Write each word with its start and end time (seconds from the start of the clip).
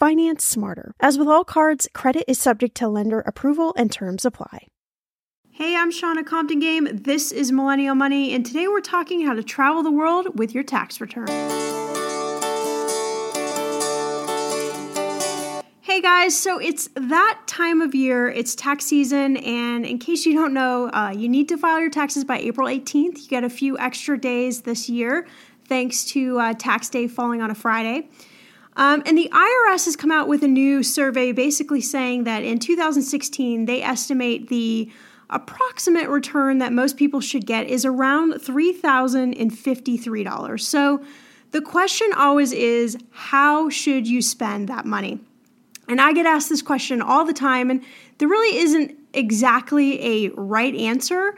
Finance 0.00 0.42
smarter. 0.42 0.94
As 0.98 1.18
with 1.18 1.28
all 1.28 1.44
cards, 1.44 1.86
credit 1.92 2.24
is 2.26 2.38
subject 2.38 2.74
to 2.78 2.88
lender 2.88 3.20
approval 3.20 3.74
and 3.76 3.92
terms 3.92 4.24
apply. 4.24 4.68
Hey, 5.50 5.76
I'm 5.76 5.90
Shannah 5.90 6.24
Compton 6.24 6.58
Game. 6.58 6.88
This 6.90 7.30
is 7.30 7.52
Millennial 7.52 7.94
Money, 7.94 8.34
and 8.34 8.46
today 8.46 8.66
we're 8.66 8.80
talking 8.80 9.26
how 9.26 9.34
to 9.34 9.42
travel 9.42 9.82
the 9.82 9.90
world 9.90 10.38
with 10.38 10.54
your 10.54 10.64
tax 10.64 11.02
return. 11.02 11.26
Hey 15.82 16.00
guys, 16.00 16.34
so 16.34 16.58
it's 16.58 16.88
that 16.94 17.42
time 17.46 17.82
of 17.82 17.94
year. 17.94 18.30
It's 18.30 18.54
tax 18.54 18.86
season, 18.86 19.36
and 19.36 19.84
in 19.84 19.98
case 19.98 20.24
you 20.24 20.32
don't 20.32 20.54
know, 20.54 20.88
uh, 20.94 21.12
you 21.14 21.28
need 21.28 21.46
to 21.50 21.58
file 21.58 21.78
your 21.78 21.90
taxes 21.90 22.24
by 22.24 22.38
April 22.38 22.66
18th. 22.68 23.18
You 23.18 23.28
get 23.28 23.44
a 23.44 23.50
few 23.50 23.78
extra 23.78 24.18
days 24.18 24.62
this 24.62 24.88
year 24.88 25.26
thanks 25.70 26.04
to 26.04 26.38
uh, 26.38 26.52
tax 26.54 26.88
day 26.88 27.06
falling 27.06 27.40
on 27.40 27.50
a 27.50 27.54
Friday. 27.54 28.08
Um, 28.80 29.02
and 29.04 29.16
the 29.16 29.30
IRS 29.30 29.84
has 29.84 29.94
come 29.94 30.10
out 30.10 30.26
with 30.26 30.42
a 30.42 30.48
new 30.48 30.82
survey 30.82 31.32
basically 31.32 31.82
saying 31.82 32.24
that 32.24 32.42
in 32.42 32.58
2016, 32.58 33.66
they 33.66 33.82
estimate 33.82 34.48
the 34.48 34.90
approximate 35.28 36.08
return 36.08 36.56
that 36.58 36.72
most 36.72 36.96
people 36.96 37.20
should 37.20 37.44
get 37.44 37.66
is 37.66 37.84
around 37.84 38.32
$3,053. 38.32 40.60
So 40.60 41.04
the 41.50 41.60
question 41.60 42.08
always 42.16 42.52
is 42.52 42.96
how 43.10 43.68
should 43.68 44.08
you 44.08 44.22
spend 44.22 44.70
that 44.70 44.86
money? 44.86 45.20
And 45.86 46.00
I 46.00 46.14
get 46.14 46.24
asked 46.24 46.48
this 46.48 46.62
question 46.62 47.02
all 47.02 47.26
the 47.26 47.34
time, 47.34 47.70
and 47.70 47.84
there 48.16 48.28
really 48.28 48.60
isn't 48.60 48.96
exactly 49.12 50.24
a 50.24 50.30
right 50.30 50.74
answer. 50.74 51.34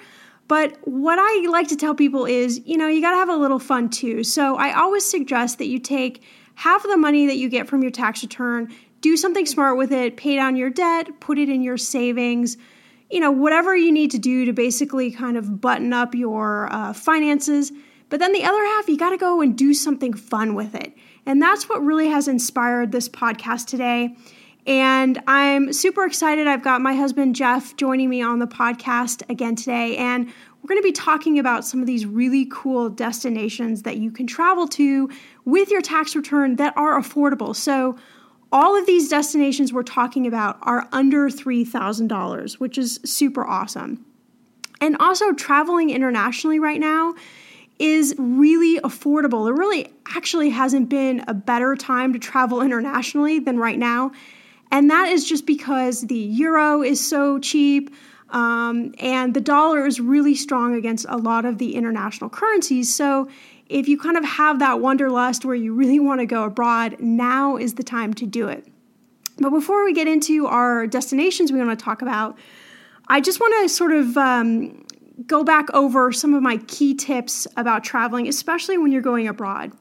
But 0.47 0.76
what 0.86 1.19
I 1.19 1.48
like 1.48 1.66
to 1.69 1.76
tell 1.76 1.97
people 1.97 2.25
is, 2.25 2.60
you 2.66 2.76
know, 2.76 2.86
you 2.86 3.00
got 3.00 3.10
to 3.12 3.16
have 3.16 3.31
a 3.31 3.36
little 3.36 3.58
fun 3.58 3.88
too. 3.88 4.22
So 4.22 4.54
I 4.56 4.78
always 4.78 5.04
suggest 5.04 5.58
that 5.58 5.66
you 5.66 5.81
take 5.81 6.22
half 6.54 6.84
of 6.84 6.90
the 6.90 6.96
money 6.96 7.26
that 7.26 7.36
you 7.36 7.48
get 7.48 7.68
from 7.68 7.82
your 7.82 7.90
tax 7.90 8.22
return, 8.22 8.72
do 9.00 9.16
something 9.16 9.46
smart 9.46 9.76
with 9.76 9.92
it, 9.92 10.16
pay 10.16 10.36
down 10.36 10.56
your 10.56 10.70
debt, 10.70 11.20
put 11.20 11.38
it 11.38 11.48
in 11.48 11.62
your 11.62 11.76
savings, 11.76 12.56
you 13.10 13.20
know, 13.20 13.30
whatever 13.30 13.76
you 13.76 13.92
need 13.92 14.10
to 14.12 14.18
do 14.18 14.44
to 14.46 14.52
basically 14.52 15.10
kind 15.10 15.36
of 15.36 15.60
button 15.60 15.92
up 15.92 16.14
your 16.14 16.72
uh, 16.72 16.92
finances. 16.92 17.72
But 18.08 18.20
then 18.20 18.32
the 18.32 18.44
other 18.44 18.64
half, 18.64 18.88
you 18.88 18.96
got 18.96 19.10
to 19.10 19.16
go 19.16 19.40
and 19.40 19.56
do 19.56 19.74
something 19.74 20.14
fun 20.14 20.54
with 20.54 20.74
it. 20.74 20.94
And 21.26 21.40
that's 21.40 21.68
what 21.68 21.82
really 21.82 22.08
has 22.08 22.28
inspired 22.28 22.92
this 22.92 23.08
podcast 23.08 23.66
today. 23.66 24.16
And 24.66 25.20
I'm 25.26 25.72
super 25.72 26.04
excited. 26.04 26.46
I've 26.46 26.62
got 26.62 26.80
my 26.80 26.94
husband 26.94 27.34
Jeff 27.34 27.76
joining 27.76 28.08
me 28.08 28.22
on 28.22 28.38
the 28.38 28.46
podcast 28.46 29.28
again 29.28 29.56
today. 29.56 29.96
And 29.96 30.32
we're 30.62 30.68
going 30.68 30.80
to 30.80 30.86
be 30.86 30.92
talking 30.92 31.38
about 31.38 31.64
some 31.64 31.80
of 31.80 31.86
these 31.86 32.06
really 32.06 32.46
cool 32.50 32.88
destinations 32.88 33.82
that 33.82 33.96
you 33.96 34.10
can 34.12 34.26
travel 34.26 34.68
to 34.68 35.10
with 35.44 35.70
your 35.70 35.82
tax 35.82 36.14
return 36.14 36.56
that 36.56 36.76
are 36.76 37.00
affordable. 37.00 37.54
So, 37.54 37.96
all 38.54 38.78
of 38.78 38.84
these 38.84 39.08
destinations 39.08 39.72
we're 39.72 39.82
talking 39.82 40.26
about 40.26 40.58
are 40.60 40.86
under 40.92 41.30
$3,000, 41.30 42.52
which 42.54 42.76
is 42.76 43.00
super 43.02 43.46
awesome. 43.46 44.04
And 44.80 44.96
also, 44.98 45.32
traveling 45.32 45.90
internationally 45.90 46.58
right 46.58 46.78
now 46.78 47.14
is 47.78 48.14
really 48.18 48.78
affordable. 48.80 49.46
There 49.46 49.54
really 49.54 49.92
actually 50.14 50.50
hasn't 50.50 50.88
been 50.88 51.24
a 51.26 51.34
better 51.34 51.74
time 51.74 52.12
to 52.12 52.18
travel 52.18 52.60
internationally 52.68 53.38
than 53.38 53.58
right 53.58 53.78
now. 53.78 54.12
And 54.70 54.90
that 54.90 55.08
is 55.08 55.24
just 55.24 55.46
because 55.46 56.02
the 56.02 56.16
euro 56.16 56.82
is 56.82 57.04
so 57.04 57.38
cheap. 57.38 57.94
Um, 58.32 58.94
and 58.98 59.34
the 59.34 59.41
dollar 59.41 59.87
is 59.87 60.00
really 60.00 60.34
strong 60.34 60.75
against 60.75 61.06
a 61.09 61.19
lot 61.19 61.44
of 61.44 61.59
the 61.59 61.75
international 61.75 62.31
currencies. 62.31 62.93
So 62.93 63.29
if 63.69 63.88
you 63.88 63.99
kind 63.99 64.17
of 64.17 64.25
have 64.25 64.58
that 64.58 64.81
wanderlust 64.81 65.44
where 65.44 65.55
you 65.55 65.75
really 65.75 66.00
want 66.00 66.20
to 66.20 66.26
go 66.26 66.44
abroad, 66.44 66.96
now 66.99 67.56
is 67.56 67.75
the 67.75 67.82
time 67.82 68.14
to 68.14 68.26
do 68.26 68.49
it. 68.49 68.67
But 69.38 69.50
before 69.50 69.84
we 69.84 69.93
get 69.93 70.08
into 70.08 70.46
our 70.46 70.87
destinations 70.87 71.52
we 71.52 71.58
want 71.58 71.79
to 71.79 71.84
talk 71.84 72.02
about, 72.02 72.38
I 73.08 73.20
just 73.20 73.40
want 73.40 73.55
to 73.62 73.69
sort 73.69 73.93
of 73.93 74.17
um, 74.17 74.85
go 75.26 75.44
back 75.44 75.73
over 75.75 76.12
some 76.12 76.35
of 76.35 76.43
my 76.43 76.56
key 76.69 76.94
tips 76.94 77.46
about 77.56 77.85
traveling, 77.85 78.28
especially 78.28 78.78
when 78.78 78.93
you're 78.93 79.02
going 79.02 79.28
abroad. 79.28 79.73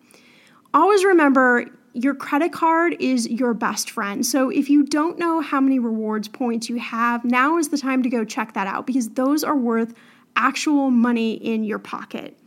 Always 0.73 1.03
remember 1.03 1.65
your 1.93 2.15
credit 2.15 2.51
card 2.53 2.95
is 2.99 3.27
your 3.29 3.53
best 3.53 3.89
friend. 3.89 4.25
So 4.25 4.49
if 4.49 4.69
you 4.69 4.83
don't 4.83 5.19
know 5.19 5.41
how 5.41 5.59
many 5.59 5.79
rewards 5.79 6.27
points 6.27 6.69
you 6.69 6.79
have, 6.79 7.25
now 7.25 7.57
is 7.57 7.69
the 7.69 7.77
time 7.77 8.03
to 8.03 8.09
go 8.09 8.23
check 8.23 8.53
that 8.53 8.67
out 8.67 8.87
because 8.87 9.09
those 9.09 9.43
are 9.43 9.55
worth 9.55 9.93
actual 10.35 10.89
money 10.89 11.33
in 11.33 11.63
your 11.63 11.79
pocket. 11.79 12.37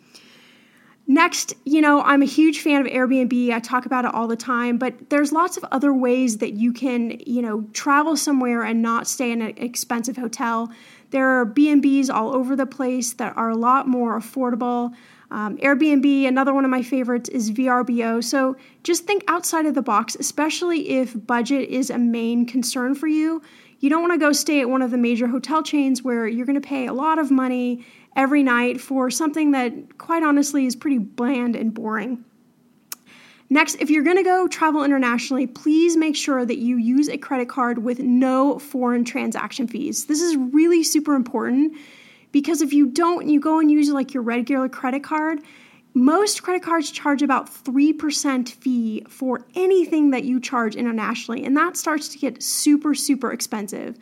Next, 1.07 1.53
you 1.67 1.83
know, 1.83 2.01
I'm 2.01 2.23
a 2.23 2.27
huge 2.27 2.61
fan 2.61 2.81
of 2.81 2.87
Airbnb. 2.87 3.53
I 3.53 3.61
talk 3.61 3.85
about 3.85 4.07
it 4.07 4.15
all 4.15 4.27
the 4.27 4.37
time, 4.37 4.79
but 4.79 5.11
there's 5.11 5.33
lots 5.33 5.59
of 5.59 5.65
other 5.71 5.93
ways 5.93 6.39
that 6.39 6.55
you 6.55 6.73
can, 6.73 7.21
you 7.27 7.43
know, 7.43 7.67
travel 7.75 8.17
somewhere 8.17 8.63
and 8.63 8.81
not 8.81 9.07
stay 9.07 9.31
in 9.31 9.43
an 9.43 9.53
expensive 9.59 10.17
hotel. 10.17 10.73
There 11.11 11.29
are 11.29 11.45
B&Bs 11.45 12.09
all 12.09 12.35
over 12.35 12.57
the 12.57 12.65
place 12.65 13.13
that 13.15 13.37
are 13.37 13.51
a 13.51 13.57
lot 13.57 13.87
more 13.87 14.19
affordable. 14.19 14.95
Um, 15.35 15.57
Airbnb, 15.59 16.29
another 16.29 16.55
one 16.55 16.65
of 16.65 16.71
my 16.71 16.83
favorites, 16.83 17.29
is 17.29 17.51
VRBO. 17.51 18.23
So 18.23 18.57
just 18.85 19.05
think 19.05 19.25
outside 19.27 19.67
of 19.67 19.75
the 19.75 19.83
box, 19.83 20.15
especially 20.15 20.91
if 20.91 21.27
budget 21.27 21.69
is 21.71 21.91
a 21.91 21.99
main 21.99 22.47
concern 22.47 22.95
for 22.95 23.09
you. 23.09 23.43
You 23.81 23.91
don't 23.91 24.01
want 24.01 24.13
to 24.13 24.19
go 24.19 24.31
stay 24.31 24.61
at 24.61 24.71
one 24.71 24.81
of 24.81 24.93
the 24.93 24.97
major 24.97 25.27
hotel 25.27 25.65
chains 25.65 26.05
where 26.05 26.29
you're 26.29 26.47
going 26.47 26.61
to 26.61 26.67
pay 26.67 26.87
a 26.87 26.93
lot 26.93 27.19
of 27.19 27.33
money 27.33 27.85
every 28.15 28.45
night 28.45 28.81
for 28.81 29.11
something 29.11 29.51
that, 29.51 29.99
quite 29.99 30.23
honestly, 30.23 30.67
is 30.67 30.77
pretty 30.77 30.99
bland 30.99 31.57
and 31.57 31.75
boring. 31.75 32.25
Next, 33.51 33.75
if 33.81 33.91
you're 33.91 34.05
going 34.05 34.19
to 34.19 34.23
go 34.23 34.47
travel 34.47 34.85
internationally, 34.85 35.49
please 35.49 35.97
make 35.97 36.15
sure 36.15 36.47
that 36.47 36.59
you 36.59 36.77
use 36.77 37.09
a 37.09 37.19
credit 37.19 37.49
card 37.49 37.79
with 37.79 37.99
no 37.99 38.61
foreign 38.61 39.05
transaction 39.05 39.67
fees. 39.67 40.07
This 40.07 40.23
is 40.23 40.37
really 40.37 40.85
super 40.85 41.17
important 41.17 41.77
because 42.35 42.61
if 42.61 42.73
you 42.73 42.89
don't, 42.89 43.29
you 43.29 43.39
go 43.39 43.61
and 43.61 43.71
use 43.71 43.89
like 43.91 44.13
your 44.13 44.25
regular 44.25 44.69
credit 44.69 45.05
card, 45.05 45.41
most 45.95 46.43
credit 46.43 46.65
cards 46.65 46.91
charge 46.91 47.23
about 47.23 47.47
3% 47.49 48.49
fee 48.49 49.05
for 49.09 49.47
anything 49.55 50.11
that 50.11 50.25
you 50.25 50.41
charge 50.41 50.75
internationally, 50.75 51.45
and 51.45 51.57
that 51.57 51.77
starts 51.77 52.09
to 52.09 52.19
get 52.19 52.43
super, 52.43 52.93
super 52.93 53.31
expensive. 53.31 53.97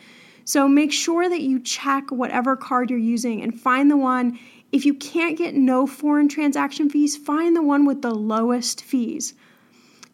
So 0.47 0.67
make 0.67 0.93
sure 0.93 1.29
that 1.29 1.43
you 1.43 1.61
check 1.61 2.11
whatever 2.11 2.57
card 2.57 2.89
you're 2.89 2.99
using 2.99 3.43
and 3.43 3.61
find 3.61 3.91
the 3.91 3.99
one. 3.99 4.39
If 4.73 4.87
you 4.87 4.95
can't 4.95 5.37
get 5.37 5.55
no 5.55 5.87
foreign 5.87 6.31
transaction 6.31 6.89
fees, 6.89 7.19
find 7.19 7.55
the 7.55 7.63
one 7.63 7.85
with 7.85 8.01
the 8.01 8.15
lowest 8.15 8.83
fees. 8.83 9.35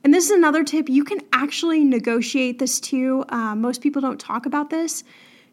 And 0.03 0.12
this 0.12 0.25
is 0.25 0.32
another 0.32 0.65
tip 0.65 0.88
you 0.88 1.05
can 1.05 1.20
actually 1.32 1.85
negotiate 1.85 2.59
this 2.59 2.81
too. 2.81 3.25
Uh, 3.29 3.55
most 3.55 3.81
people 3.81 4.03
don't 4.03 4.19
talk 4.19 4.44
about 4.44 4.70
this. 4.70 5.05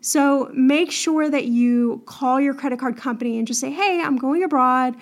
So 0.06 0.52
make 0.54 0.92
sure 0.92 1.32
that 1.32 1.46
you 1.46 2.04
call 2.06 2.40
your 2.40 2.54
credit 2.54 2.80
card 2.80 2.96
company 2.96 3.40
and 3.40 3.48
just 3.48 3.60
say, 3.60 3.72
hey, 3.72 4.04
I'm 4.04 4.18
going 4.18 4.44
abroad. 4.44 4.96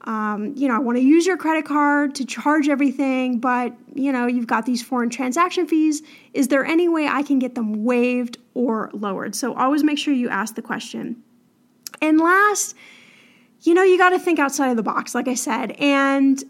Um, 0.00 0.52
you 0.56 0.66
know, 0.66 0.74
I 0.74 0.80
want 0.80 0.98
to 0.98 1.04
use 1.04 1.26
your 1.26 1.36
credit 1.36 1.64
card 1.64 2.16
to 2.16 2.24
charge 2.24 2.68
everything, 2.68 3.38
but 3.38 3.72
you 3.94 4.10
know, 4.10 4.26
you've 4.26 4.48
got 4.48 4.66
these 4.66 4.82
foreign 4.82 5.10
transaction 5.10 5.68
fees. 5.68 6.02
Is 6.34 6.48
there 6.48 6.64
any 6.64 6.88
way 6.88 7.06
I 7.06 7.22
can 7.22 7.38
get 7.38 7.54
them 7.54 7.84
waived 7.84 8.38
or 8.54 8.90
lowered? 8.92 9.36
So 9.36 9.54
always 9.54 9.84
make 9.84 9.96
sure 9.96 10.12
you 10.12 10.28
ask 10.28 10.56
the 10.56 10.62
question. 10.62 11.22
And 12.02 12.18
last, 12.18 12.74
you 13.60 13.74
know, 13.74 13.84
you 13.84 13.96
got 13.96 14.10
to 14.10 14.18
think 14.18 14.40
outside 14.40 14.70
of 14.70 14.76
the 14.76 14.82
box, 14.82 15.14
like 15.14 15.28
I 15.28 15.34
said. 15.34 15.70
And 15.78 16.42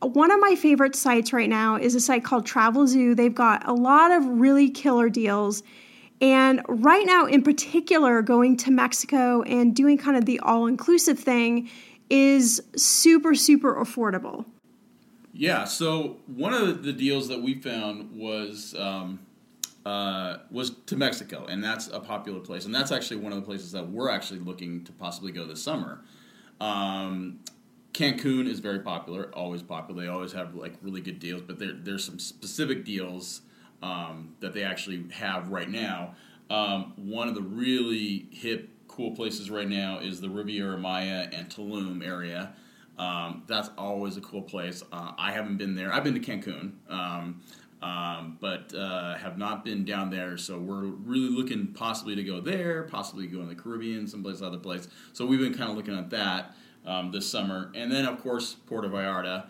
one 0.00 0.32
of 0.32 0.40
my 0.40 0.56
favorite 0.56 0.96
sites 0.96 1.32
right 1.32 1.48
now 1.48 1.76
is 1.76 1.94
a 1.94 2.00
site 2.00 2.24
called 2.24 2.48
Travelzoo. 2.48 3.14
They've 3.14 3.32
got 3.32 3.64
a 3.64 3.72
lot 3.72 4.10
of 4.10 4.26
really 4.26 4.70
killer 4.70 5.08
deals. 5.08 5.62
And 6.20 6.62
right 6.68 7.04
now, 7.04 7.26
in 7.26 7.42
particular, 7.42 8.22
going 8.22 8.56
to 8.58 8.70
Mexico 8.70 9.42
and 9.42 9.74
doing 9.74 9.98
kind 9.98 10.16
of 10.16 10.24
the 10.24 10.38
all 10.40 10.66
inclusive 10.66 11.18
thing 11.18 11.68
is 12.08 12.62
super, 12.76 13.34
super 13.34 13.74
affordable. 13.74 14.44
Yeah. 15.32 15.64
So 15.64 16.18
one 16.26 16.54
of 16.54 16.84
the 16.84 16.92
deals 16.92 17.28
that 17.28 17.42
we 17.42 17.54
found 17.54 18.16
was 18.16 18.74
um, 18.78 19.18
uh, 19.84 20.38
was 20.50 20.70
to 20.86 20.96
Mexico, 20.96 21.44
and 21.46 21.62
that's 21.62 21.88
a 21.88 22.00
popular 22.00 22.40
place, 22.40 22.64
and 22.64 22.74
that's 22.74 22.92
actually 22.92 23.18
one 23.18 23.32
of 23.32 23.38
the 23.38 23.44
places 23.44 23.72
that 23.72 23.90
we're 23.90 24.08
actually 24.08 24.40
looking 24.40 24.84
to 24.84 24.92
possibly 24.92 25.32
go 25.32 25.44
this 25.44 25.62
summer. 25.62 26.00
Um, 26.60 27.40
Cancun 27.92 28.48
is 28.48 28.60
very 28.60 28.80
popular, 28.80 29.30
always 29.34 29.62
popular. 29.62 30.02
They 30.02 30.08
always 30.08 30.32
have 30.32 30.54
like 30.54 30.74
really 30.82 31.00
good 31.00 31.18
deals, 31.18 31.42
but 31.42 31.58
there, 31.58 31.72
there's 31.72 32.04
some 32.04 32.18
specific 32.18 32.84
deals 32.84 33.42
um, 33.84 34.34
that 34.40 34.54
they 34.54 34.64
actually 34.64 35.04
have 35.12 35.50
right 35.50 35.68
now. 35.68 36.14
Um, 36.48 36.94
one 36.96 37.28
of 37.28 37.34
the 37.34 37.42
really 37.42 38.26
hip 38.30 38.70
cool 38.88 39.10
places 39.10 39.50
right 39.50 39.68
now 39.68 39.98
is 39.98 40.20
the 40.20 40.30
Riviera 40.30 40.78
Maya 40.78 41.28
and 41.32 41.48
Tulum 41.50 42.04
area. 42.04 42.54
Um, 42.98 43.42
that's 43.46 43.70
always 43.76 44.16
a 44.16 44.20
cool 44.20 44.42
place. 44.42 44.82
Uh, 44.90 45.12
I 45.18 45.32
haven't 45.32 45.58
been 45.58 45.74
there. 45.74 45.92
I've 45.92 46.04
been 46.04 46.14
to 46.14 46.20
Cancun, 46.20 46.72
um, 46.88 47.42
um, 47.82 48.38
but 48.40 48.74
uh, 48.74 49.16
have 49.16 49.36
not 49.36 49.64
been 49.64 49.84
down 49.84 50.10
there. 50.10 50.38
So 50.38 50.58
we're 50.58 50.84
really 50.84 51.28
looking 51.28 51.66
possibly 51.68 52.14
to 52.14 52.22
go 52.22 52.40
there, 52.40 52.84
possibly 52.84 53.26
go 53.26 53.40
in 53.40 53.48
the 53.48 53.54
Caribbean, 53.54 54.06
someplace 54.06 54.40
other 54.40 54.58
place. 54.58 54.88
So 55.12 55.26
we've 55.26 55.40
been 55.40 55.54
kind 55.54 55.70
of 55.70 55.76
looking 55.76 55.98
at 55.98 56.08
that 56.10 56.54
um, 56.86 57.10
this 57.10 57.28
summer, 57.28 57.70
and 57.74 57.92
then 57.92 58.06
of 58.06 58.22
course 58.22 58.54
Puerto 58.66 58.88
Vallarta. 58.88 59.46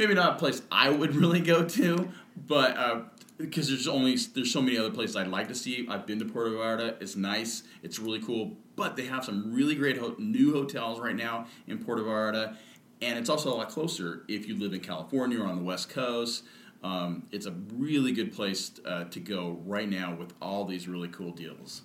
Maybe 0.00 0.14
not 0.14 0.36
a 0.36 0.38
place 0.38 0.62
I 0.72 0.88
would 0.88 1.14
really 1.22 1.40
go 1.40 1.62
to, 1.62 2.08
but 2.34 2.74
uh, 2.74 3.00
because 3.36 3.68
there's 3.68 3.86
only 3.86 4.16
there's 4.34 4.50
so 4.50 4.62
many 4.62 4.78
other 4.78 4.90
places 4.90 5.14
I'd 5.14 5.28
like 5.28 5.48
to 5.48 5.54
see. 5.54 5.86
I've 5.90 6.06
been 6.06 6.18
to 6.20 6.24
Puerto 6.24 6.52
Vallarta. 6.52 6.96
It's 7.02 7.16
nice. 7.16 7.64
It's 7.82 7.98
really 7.98 8.22
cool. 8.22 8.56
But 8.76 8.96
they 8.96 9.04
have 9.04 9.26
some 9.26 9.52
really 9.52 9.74
great 9.74 9.98
ho- 9.98 10.16
new 10.16 10.54
hotels 10.54 11.00
right 11.00 11.14
now 11.14 11.48
in 11.66 11.84
Puerto 11.84 12.02
Vallarta, 12.02 12.56
and 13.02 13.18
it's 13.18 13.28
also 13.28 13.52
a 13.52 13.56
lot 13.56 13.68
closer 13.68 14.24
if 14.26 14.48
you 14.48 14.58
live 14.58 14.72
in 14.72 14.80
California 14.80 15.38
or 15.38 15.46
on 15.46 15.56
the 15.56 15.64
West 15.64 15.90
Coast. 15.90 16.44
Um, 16.82 17.24
it's 17.30 17.44
a 17.44 17.52
really 17.74 18.12
good 18.12 18.32
place 18.32 18.70
uh, 18.86 19.04
to 19.04 19.20
go 19.20 19.60
right 19.66 19.86
now 19.86 20.14
with 20.14 20.32
all 20.40 20.64
these 20.64 20.88
really 20.88 21.08
cool 21.08 21.32
deals. 21.32 21.82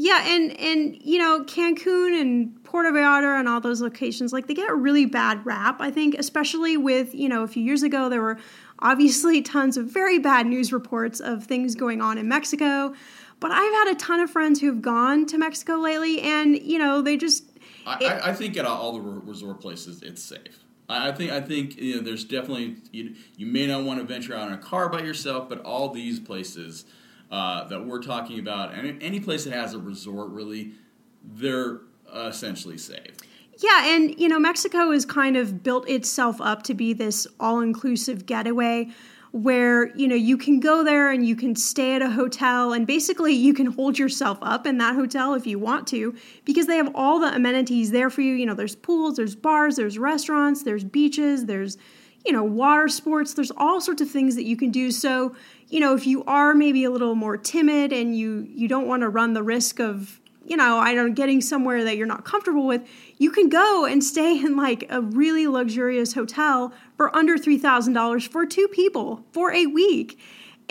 Yeah, 0.00 0.22
and 0.28 0.58
and 0.60 0.96
you 1.02 1.18
know 1.18 1.42
Cancun 1.42 2.20
and 2.20 2.62
Puerto 2.62 2.90
Vallarta 2.90 3.36
and 3.36 3.48
all 3.48 3.60
those 3.60 3.82
locations, 3.82 4.32
like 4.32 4.46
they 4.46 4.54
get 4.54 4.70
a 4.70 4.74
really 4.74 5.06
bad 5.06 5.44
rap. 5.44 5.80
I 5.80 5.90
think, 5.90 6.14
especially 6.16 6.76
with 6.76 7.16
you 7.16 7.28
know 7.28 7.42
a 7.42 7.48
few 7.48 7.64
years 7.64 7.82
ago 7.82 8.08
there 8.08 8.22
were 8.22 8.38
obviously 8.78 9.42
tons 9.54 9.76
of 9.76 9.86
very 9.86 10.20
bad 10.20 10.46
news 10.46 10.72
reports 10.72 11.18
of 11.18 11.44
things 11.44 11.74
going 11.74 12.00
on 12.00 12.16
in 12.16 12.28
Mexico. 12.28 12.94
But 13.40 13.50
I've 13.50 13.72
had 13.72 13.88
a 13.88 13.96
ton 13.96 14.20
of 14.20 14.30
friends 14.30 14.60
who've 14.60 14.80
gone 14.80 15.26
to 15.26 15.38
Mexico 15.38 15.74
lately, 15.78 16.20
and 16.20 16.56
you 16.56 16.78
know 16.78 17.02
they 17.02 17.16
just. 17.16 17.58
I, 17.84 17.98
it, 18.00 18.20
I 18.24 18.32
think 18.34 18.56
at 18.56 18.64
all 18.66 18.92
the 18.92 19.00
resort 19.00 19.60
places, 19.60 20.02
it's 20.02 20.22
safe. 20.22 20.62
I 20.88 21.10
think 21.10 21.32
I 21.32 21.40
think 21.40 21.76
you 21.76 21.96
know, 21.96 22.02
there's 22.02 22.22
definitely 22.22 22.76
you, 22.92 23.16
you 23.36 23.46
may 23.46 23.66
not 23.66 23.82
want 23.82 23.98
to 23.98 24.06
venture 24.06 24.36
out 24.36 24.46
in 24.46 24.54
a 24.54 24.58
car 24.58 24.88
by 24.88 25.00
yourself, 25.00 25.48
but 25.48 25.60
all 25.62 25.88
these 25.88 26.20
places 26.20 26.84
uh, 27.30 27.64
that 27.64 27.84
we're 27.84 28.02
talking 28.02 28.38
about, 28.38 28.74
and 28.74 29.02
any 29.02 29.20
place 29.20 29.44
that 29.44 29.52
has 29.52 29.74
a 29.74 29.78
resort, 29.78 30.30
really, 30.30 30.72
they're 31.22 31.80
essentially 32.14 32.78
safe. 32.78 33.14
Yeah, 33.58 33.94
and 33.94 34.18
you 34.18 34.28
know, 34.28 34.38
Mexico 34.38 34.92
has 34.92 35.04
kind 35.04 35.36
of 35.36 35.62
built 35.62 35.88
itself 35.88 36.40
up 36.40 36.62
to 36.64 36.74
be 36.74 36.92
this 36.92 37.26
all-inclusive 37.40 38.24
getaway 38.24 38.90
where, 39.32 39.94
you 39.94 40.08
know, 40.08 40.14
you 40.14 40.38
can 40.38 40.58
go 40.58 40.82
there 40.82 41.10
and 41.10 41.26
you 41.26 41.36
can 41.36 41.54
stay 41.54 41.94
at 41.94 42.00
a 42.00 42.08
hotel 42.08 42.72
and 42.72 42.86
basically 42.86 43.34
you 43.34 43.52
can 43.52 43.66
hold 43.66 43.98
yourself 43.98 44.38
up 44.40 44.66
in 44.66 44.78
that 44.78 44.94
hotel 44.94 45.34
if 45.34 45.46
you 45.46 45.58
want 45.58 45.86
to 45.88 46.16
because 46.46 46.66
they 46.66 46.76
have 46.76 46.90
all 46.94 47.20
the 47.20 47.34
amenities 47.34 47.90
there 47.90 48.08
for 48.08 48.22
you. 48.22 48.32
You 48.34 48.46
know, 48.46 48.54
there's 48.54 48.74
pools, 48.74 49.16
there's 49.16 49.36
bars, 49.36 49.76
there's 49.76 49.98
restaurants, 49.98 50.62
there's 50.62 50.84
beaches, 50.84 51.44
there's 51.44 51.76
you 52.28 52.34
know, 52.34 52.44
water 52.44 52.88
sports, 52.88 53.32
there's 53.32 53.50
all 53.56 53.80
sorts 53.80 54.02
of 54.02 54.10
things 54.10 54.36
that 54.36 54.44
you 54.44 54.54
can 54.54 54.70
do. 54.70 54.90
So, 54.90 55.34
you 55.68 55.80
know, 55.80 55.94
if 55.94 56.06
you 56.06 56.22
are 56.24 56.52
maybe 56.54 56.84
a 56.84 56.90
little 56.90 57.14
more 57.14 57.38
timid 57.38 57.90
and 57.90 58.14
you 58.14 58.46
you 58.50 58.68
don't 58.68 58.86
want 58.86 59.00
to 59.00 59.08
run 59.08 59.32
the 59.32 59.42
risk 59.42 59.80
of 59.80 60.20
you 60.44 60.56
know, 60.56 60.78
I 60.78 60.94
don't 60.94 61.14
getting 61.14 61.40
somewhere 61.40 61.84
that 61.84 61.96
you're 61.96 62.06
not 62.06 62.24
comfortable 62.24 62.66
with, 62.66 62.86
you 63.18 63.30
can 63.30 63.48
go 63.48 63.86
and 63.86 64.04
stay 64.04 64.38
in 64.38 64.56
like 64.56 64.86
a 64.90 65.00
really 65.00 65.46
luxurious 65.46 66.14
hotel 66.14 66.72
for 66.96 67.14
under 67.14 67.36
$3,000 67.36 68.28
for 68.28 68.46
two 68.46 68.66
people 68.68 69.24
for 69.32 69.52
a 69.52 69.66
week 69.66 70.18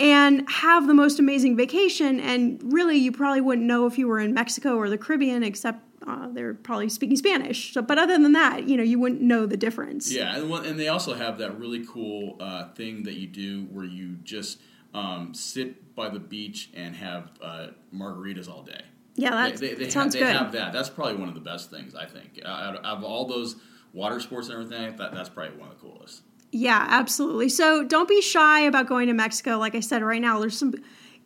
and 0.00 0.48
have 0.50 0.88
the 0.88 0.94
most 0.94 1.20
amazing 1.20 1.56
vacation. 1.56 2.18
And 2.18 2.60
really, 2.72 2.96
you 2.96 3.12
probably 3.12 3.40
wouldn't 3.40 3.68
know 3.68 3.86
if 3.86 3.98
you 3.98 4.08
were 4.08 4.18
in 4.18 4.34
Mexico 4.34 4.76
or 4.76 4.90
the 4.90 4.98
Caribbean, 4.98 5.44
except 5.44 5.80
uh, 6.08 6.28
they're 6.32 6.54
probably 6.54 6.88
speaking 6.88 7.16
Spanish. 7.16 7.74
So, 7.74 7.82
but 7.82 7.98
other 7.98 8.18
than 8.18 8.32
that, 8.32 8.66
you 8.68 8.76
know, 8.76 8.82
you 8.82 8.98
wouldn't 8.98 9.20
know 9.20 9.46
the 9.46 9.56
difference. 9.56 10.10
Yeah, 10.10 10.36
and, 10.36 10.50
and 10.66 10.80
they 10.80 10.88
also 10.88 11.14
have 11.14 11.38
that 11.38 11.58
really 11.58 11.84
cool 11.86 12.36
uh, 12.40 12.70
thing 12.70 13.02
that 13.02 13.14
you 13.14 13.26
do 13.26 13.64
where 13.66 13.84
you 13.84 14.16
just 14.22 14.60
um, 14.94 15.34
sit 15.34 15.94
by 15.94 16.08
the 16.08 16.18
beach 16.18 16.70
and 16.74 16.96
have 16.96 17.30
uh, 17.42 17.66
margaritas 17.94 18.48
all 18.48 18.62
day. 18.62 18.80
Yeah, 19.16 19.30
that 19.30 19.56
they, 19.56 19.68
they, 19.68 19.84
they 19.84 19.90
sounds 19.90 20.14
have, 20.14 20.20
they 20.20 20.32
good. 20.32 20.36
have 20.36 20.52
that. 20.52 20.72
That's 20.72 20.88
probably 20.88 21.16
one 21.16 21.28
of 21.28 21.34
the 21.34 21.40
best 21.40 21.70
things 21.70 21.94
I 21.94 22.06
think. 22.06 22.40
Out 22.44 22.76
of, 22.76 22.84
out 22.84 22.98
of 22.98 23.04
all 23.04 23.26
those 23.26 23.56
water 23.92 24.20
sports 24.20 24.48
and 24.48 24.54
everything, 24.54 24.96
that, 24.96 25.12
that's 25.12 25.28
probably 25.28 25.58
one 25.58 25.68
of 25.70 25.74
the 25.74 25.80
coolest. 25.80 26.22
Yeah, 26.52 26.86
absolutely. 26.88 27.48
So 27.48 27.84
don't 27.84 28.08
be 28.08 28.22
shy 28.22 28.60
about 28.60 28.86
going 28.86 29.08
to 29.08 29.12
Mexico. 29.12 29.58
Like 29.58 29.74
I 29.74 29.80
said, 29.80 30.02
right 30.02 30.20
now 30.20 30.38
there's 30.38 30.58
some 30.58 30.72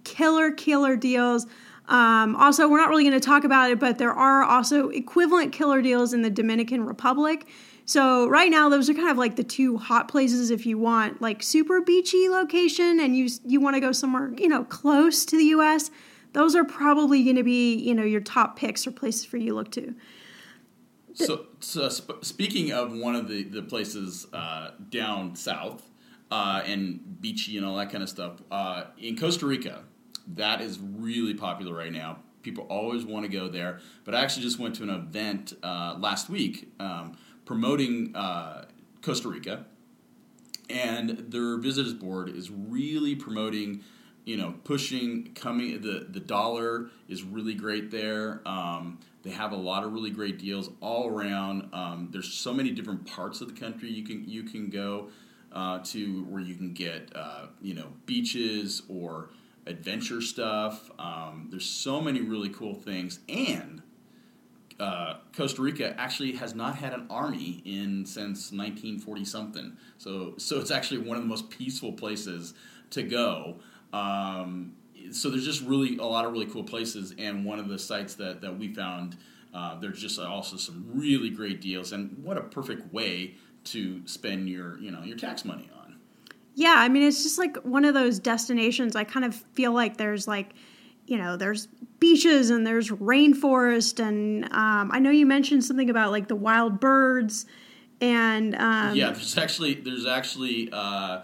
killer, 0.05 0.51
killer 0.51 0.97
deals. 0.97 1.47
Um, 1.89 2.37
also, 2.37 2.69
we're 2.69 2.79
not 2.79 2.89
really 2.89 3.05
going 3.05 3.19
to 3.19 3.27
talk 3.27 3.45
about 3.45 3.71
it, 3.71 3.79
but 3.79 3.99
there 3.99 4.12
are 4.12 4.43
also 4.43 4.89
equivalent 4.91 5.53
killer 5.53 5.83
deals 5.83 6.12
in 6.12 6.23
the 6.23 6.31
Dominican 6.31 6.85
Republic. 6.85 7.47
So 7.85 8.29
right 8.29 8.51
now, 8.51 8.69
those 8.69 8.89
are 8.89 8.95
kind 8.95 9.11
of 9.11 9.19
like 9.19 9.37
the 9.37 9.45
two 9.45 9.77
hot 9.77 10.07
places 10.09 10.51
if 10.51 10.65
you 10.65 10.79
want 10.79 11.21
like 11.21 11.43
super 11.43 11.81
beachy 11.81 12.29
location 12.29 13.01
and 13.01 13.17
you 13.17 13.29
you 13.45 13.61
want 13.61 13.75
to 13.75 13.81
go 13.81 13.91
somewhere 13.91 14.33
you 14.39 14.49
know 14.49 14.62
close 14.65 15.25
to 15.27 15.37
the 15.37 15.45
U.S 15.47 15.91
those 16.33 16.55
are 16.55 16.65
probably 16.65 17.23
going 17.25 17.37
to 17.37 17.43
be, 17.43 17.75
you 17.75 17.95
know, 17.95 18.03
your 18.03 18.21
top 18.21 18.57
picks 18.57 18.87
or 18.87 18.91
places 18.91 19.25
for 19.25 19.37
you 19.37 19.51
to 19.51 19.55
look 19.55 19.71
to. 19.73 19.95
So, 21.15 21.47
so 21.61 21.89
sp- 21.93 22.23
speaking 22.25 22.73
of 22.73 22.97
one 22.97 23.15
of 23.15 23.29
the 23.29 23.43
the 23.43 23.62
places 23.62 24.27
uh, 24.33 24.71
down 24.89 25.37
south 25.37 25.91
uh, 26.31 26.62
and 26.65 27.21
beachy 27.21 27.59
and 27.59 27.67
all 27.67 27.77
that 27.77 27.91
kind 27.91 28.03
of 28.03 28.09
stuff 28.09 28.43
uh, 28.51 28.85
in 28.99 29.19
Costa 29.19 29.45
Rica, 29.45 29.85
that 30.29 30.61
is 30.61 30.79
really 30.79 31.35
popular 31.35 31.75
right 31.75 31.93
now. 31.93 32.19
People 32.43 32.64
always 32.64 33.05
want 33.05 33.25
to 33.25 33.31
go 33.31 33.49
there. 33.49 33.81
But 34.05 34.14
I 34.14 34.21
actually 34.23 34.43
just 34.43 34.59
went 34.59 34.75
to 34.76 34.83
an 34.83 34.91
event 34.91 35.52
uh, 35.62 35.97
last 35.99 36.29
week 36.29 36.73
um, 36.81 37.17
promoting 37.45 38.14
uh, 38.17 38.67
Costa 39.00 39.29
Rica, 39.29 39.67
and 40.69 41.11
their 41.31 41.57
visitors 41.59 41.95
board 41.95 42.29
is 42.29 42.50
really 42.50 43.14
promoting 43.14 43.83
you 44.25 44.37
know, 44.37 44.55
pushing 44.64 45.33
coming 45.35 45.81
the 45.81 46.07
the 46.09 46.21
dollar 46.21 46.91
is 47.09 47.23
really 47.23 47.55
great 47.55 47.91
there. 47.91 48.41
Um, 48.47 49.00
they 49.23 49.31
have 49.31 49.52
a 49.52 49.57
lot 49.57 49.85
of 49.85 49.93
really 49.93 50.11
great 50.11 50.38
deals 50.38 50.71
all 50.81 51.09
around. 51.09 51.69
Um, 51.73 52.09
there's 52.12 52.33
so 52.33 52.52
many 52.52 52.71
different 52.71 53.07
parts 53.07 53.41
of 53.41 53.52
the 53.52 53.61
country 53.61 53.91
you 53.91 54.05
can 54.05 54.29
you 54.29 54.45
can 54.45 54.71
go 54.71 55.09
uh, 55.52 55.81
to 55.87 56.25
where 56.25 56.41
you 56.41 56.55
can 56.55 56.73
get 56.73 57.11
uh, 57.14 57.47
you 57.61 57.75
know 57.75 57.88
beaches 58.07 58.83
or 58.88 59.31
adventure 59.66 60.21
stuff. 60.21 60.90
Um, 60.99 61.49
there's 61.50 61.66
so 61.66 62.00
many 62.00 62.21
really 62.21 62.49
cool 62.49 62.75
things, 62.75 63.21
and 63.28 63.83
uh, 64.81 65.19
Costa 65.37 65.62
Rica 65.62 65.99
actually 65.99 66.33
has 66.33 66.54
not 66.54 66.76
had 66.76 66.92
an 66.92 67.07
army 67.09 67.62
in 67.64 68.04
since 68.04 68.50
1940 68.50 69.25
something. 69.25 69.76
So 69.99 70.35
so 70.38 70.59
it's 70.59 70.71
actually 70.71 70.99
one 70.99 71.16
of 71.16 71.23
the 71.23 71.28
most 71.28 71.50
peaceful 71.50 71.92
places 71.92 72.54
to 72.90 73.02
go. 73.02 73.61
Um, 73.92 74.73
so 75.11 75.31
there's 75.31 75.45
just 75.45 75.62
really 75.62 75.99
a 75.99 76.04
lot 76.04 76.25
of 76.25 76.33
really 76.33 76.47
cool 76.47 76.64
places, 76.64 77.14
and 77.19 77.45
one 77.45 77.59
of 77.59 77.69
the 77.69 77.78
sites 77.78 78.14
that 78.14 78.40
that 78.40 78.59
we 78.59 78.73
found, 78.73 79.16
uh, 79.54 79.78
there's 79.78 80.00
just 80.00 80.19
also 80.19 80.57
some 80.57 80.85
really 80.92 81.31
great 81.31 81.61
deals, 81.61 81.92
and 81.92 82.16
what 82.23 82.37
a 82.37 82.42
perfect 82.42 82.92
way 82.92 83.35
to 83.64 84.07
spend 84.07 84.49
your 84.49 84.78
you 84.78 84.90
know 84.90 85.02
your 85.02 85.16
tax 85.16 85.45
money 85.45 85.71
on. 85.76 85.82
Yeah, 86.54 86.75
I 86.76 86.88
mean 86.88 87.02
it's 87.02 87.23
just 87.23 87.38
like 87.38 87.56
one 87.59 87.85
of 87.85 87.94
those 87.94 88.18
destinations. 88.18 88.97
I 88.97 89.04
kind 89.04 89.25
of 89.25 89.35
feel 89.35 89.73
like 89.73 89.97
there's 89.97 90.28
like 90.28 90.54
you 91.06 91.18
know 91.18 91.37
there's 91.37 91.66
beaches 91.99 92.50
and 92.50 92.66
there's 92.66 92.90
rainforest 92.90 94.00
and 94.04 94.44
um, 94.52 94.90
i 94.92 94.99
know 94.99 95.11
you 95.11 95.26
mentioned 95.26 95.64
something 95.64 95.90
about 95.90 96.11
like 96.11 96.26
the 96.26 96.37
wild 96.37 96.80
birds 96.80 97.44
and 98.00 98.54
um, 98.54 98.94
yeah 98.97 99.11
there's 99.11 99.37
actually 99.37 99.75
there's 99.75 100.06
actually 100.06 100.68
uh, 100.73 101.23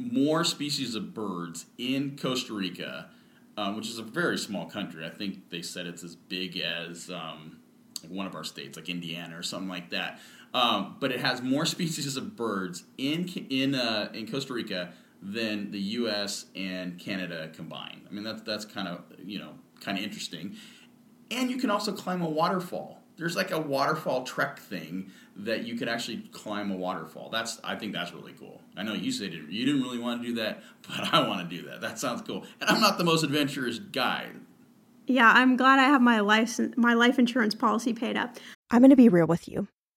more 0.00 0.44
species 0.44 0.94
of 0.94 1.12
birds 1.12 1.66
in 1.78 2.16
Costa 2.16 2.54
Rica, 2.54 3.10
um, 3.56 3.76
which 3.76 3.88
is 3.88 3.98
a 3.98 4.02
very 4.02 4.38
small 4.38 4.66
country. 4.66 5.04
I 5.04 5.10
think 5.10 5.50
they 5.50 5.62
said 5.62 5.86
it's 5.86 6.02
as 6.02 6.16
big 6.16 6.56
as 6.56 7.10
um, 7.10 7.58
one 8.08 8.26
of 8.26 8.34
our 8.34 8.44
states, 8.44 8.76
like 8.76 8.88
Indiana 8.88 9.38
or 9.38 9.42
something 9.42 9.68
like 9.68 9.90
that. 9.90 10.18
Um, 10.52 10.96
but 10.98 11.12
it 11.12 11.20
has 11.20 11.42
more 11.42 11.64
species 11.66 12.16
of 12.16 12.36
birds 12.36 12.84
in 12.98 13.28
in 13.50 13.74
uh, 13.74 14.10
in 14.14 14.30
Costa 14.30 14.52
Rica 14.52 14.92
than 15.22 15.70
the 15.70 15.78
U.S. 15.78 16.46
and 16.56 16.98
Canada 16.98 17.50
combined. 17.54 18.02
I 18.08 18.12
mean, 18.12 18.24
that's 18.24 18.42
that's 18.42 18.64
kind 18.64 18.88
of 18.88 19.04
you 19.24 19.38
know 19.38 19.52
kind 19.80 19.98
of 19.98 20.04
interesting. 20.04 20.56
And 21.30 21.50
you 21.50 21.58
can 21.58 21.70
also 21.70 21.92
climb 21.92 22.22
a 22.22 22.28
waterfall 22.28 23.00
there's 23.20 23.36
like 23.36 23.50
a 23.50 23.60
waterfall 23.60 24.24
trek 24.24 24.58
thing 24.58 25.12
that 25.36 25.64
you 25.64 25.76
could 25.76 25.88
actually 25.88 26.22
climb 26.32 26.70
a 26.70 26.76
waterfall. 26.76 27.28
That's 27.30 27.60
I 27.62 27.76
think 27.76 27.92
that's 27.92 28.12
really 28.12 28.32
cool. 28.32 28.62
I 28.78 28.82
know 28.82 28.94
you 28.94 29.12
said 29.12 29.34
you 29.34 29.66
didn't 29.66 29.82
really 29.82 29.98
want 29.98 30.22
to 30.22 30.28
do 30.28 30.34
that, 30.36 30.62
but 30.88 31.12
I 31.12 31.28
want 31.28 31.48
to 31.48 31.56
do 31.56 31.68
that. 31.68 31.82
That 31.82 31.98
sounds 31.98 32.22
cool. 32.22 32.46
And 32.60 32.70
I'm 32.70 32.80
not 32.80 32.96
the 32.96 33.04
most 33.04 33.22
adventurous 33.22 33.78
guy. 33.78 34.30
Yeah, 35.06 35.30
I'm 35.30 35.56
glad 35.56 35.78
I 35.78 35.84
have 35.84 36.00
my 36.00 36.20
life 36.20 36.58
my 36.76 36.94
life 36.94 37.18
insurance 37.18 37.54
policy 37.54 37.92
paid 37.92 38.16
up. 38.16 38.38
I'm 38.70 38.80
going 38.80 38.90
to 38.90 38.96
be 38.96 39.10
real 39.10 39.26
with 39.26 39.48
you. 39.48 39.68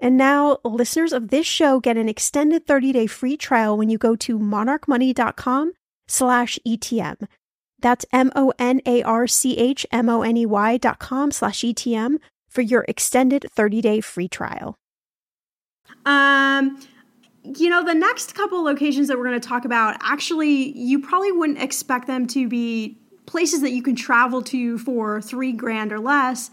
And 0.00 0.16
now 0.16 0.58
listeners 0.64 1.12
of 1.12 1.28
this 1.28 1.46
show 1.46 1.80
get 1.80 1.96
an 1.96 2.08
extended 2.08 2.66
30-day 2.66 3.08
free 3.08 3.36
trial 3.36 3.76
when 3.76 3.90
you 3.90 3.98
go 3.98 4.14
to 4.16 4.38
monarchmoney.com 4.38 5.72
slash 6.06 6.58
ETM. 6.66 7.26
That's 7.80 8.04
M-O-N-A-R-C-H-M-O-N-E-Y 8.12 10.76
dot 10.78 10.98
com 10.98 11.30
slash 11.30 11.60
ETM 11.60 12.18
for 12.48 12.62
your 12.62 12.84
extended 12.88 13.46
30-day 13.56 14.00
free 14.00 14.28
trial. 14.28 14.76
Um, 16.04 16.80
you 17.44 17.68
know, 17.68 17.84
the 17.84 17.94
next 17.94 18.34
couple 18.34 18.62
locations 18.62 19.08
that 19.08 19.18
we're 19.18 19.28
going 19.28 19.40
to 19.40 19.48
talk 19.48 19.64
about, 19.64 19.96
actually, 20.00 20.76
you 20.76 21.00
probably 21.00 21.32
wouldn't 21.32 21.62
expect 21.62 22.06
them 22.06 22.26
to 22.28 22.48
be 22.48 22.98
places 23.26 23.60
that 23.60 23.72
you 23.72 23.82
can 23.82 23.94
travel 23.94 24.42
to 24.42 24.78
for 24.78 25.20
three 25.20 25.52
grand 25.52 25.92
or 25.92 26.00
less. 26.00 26.50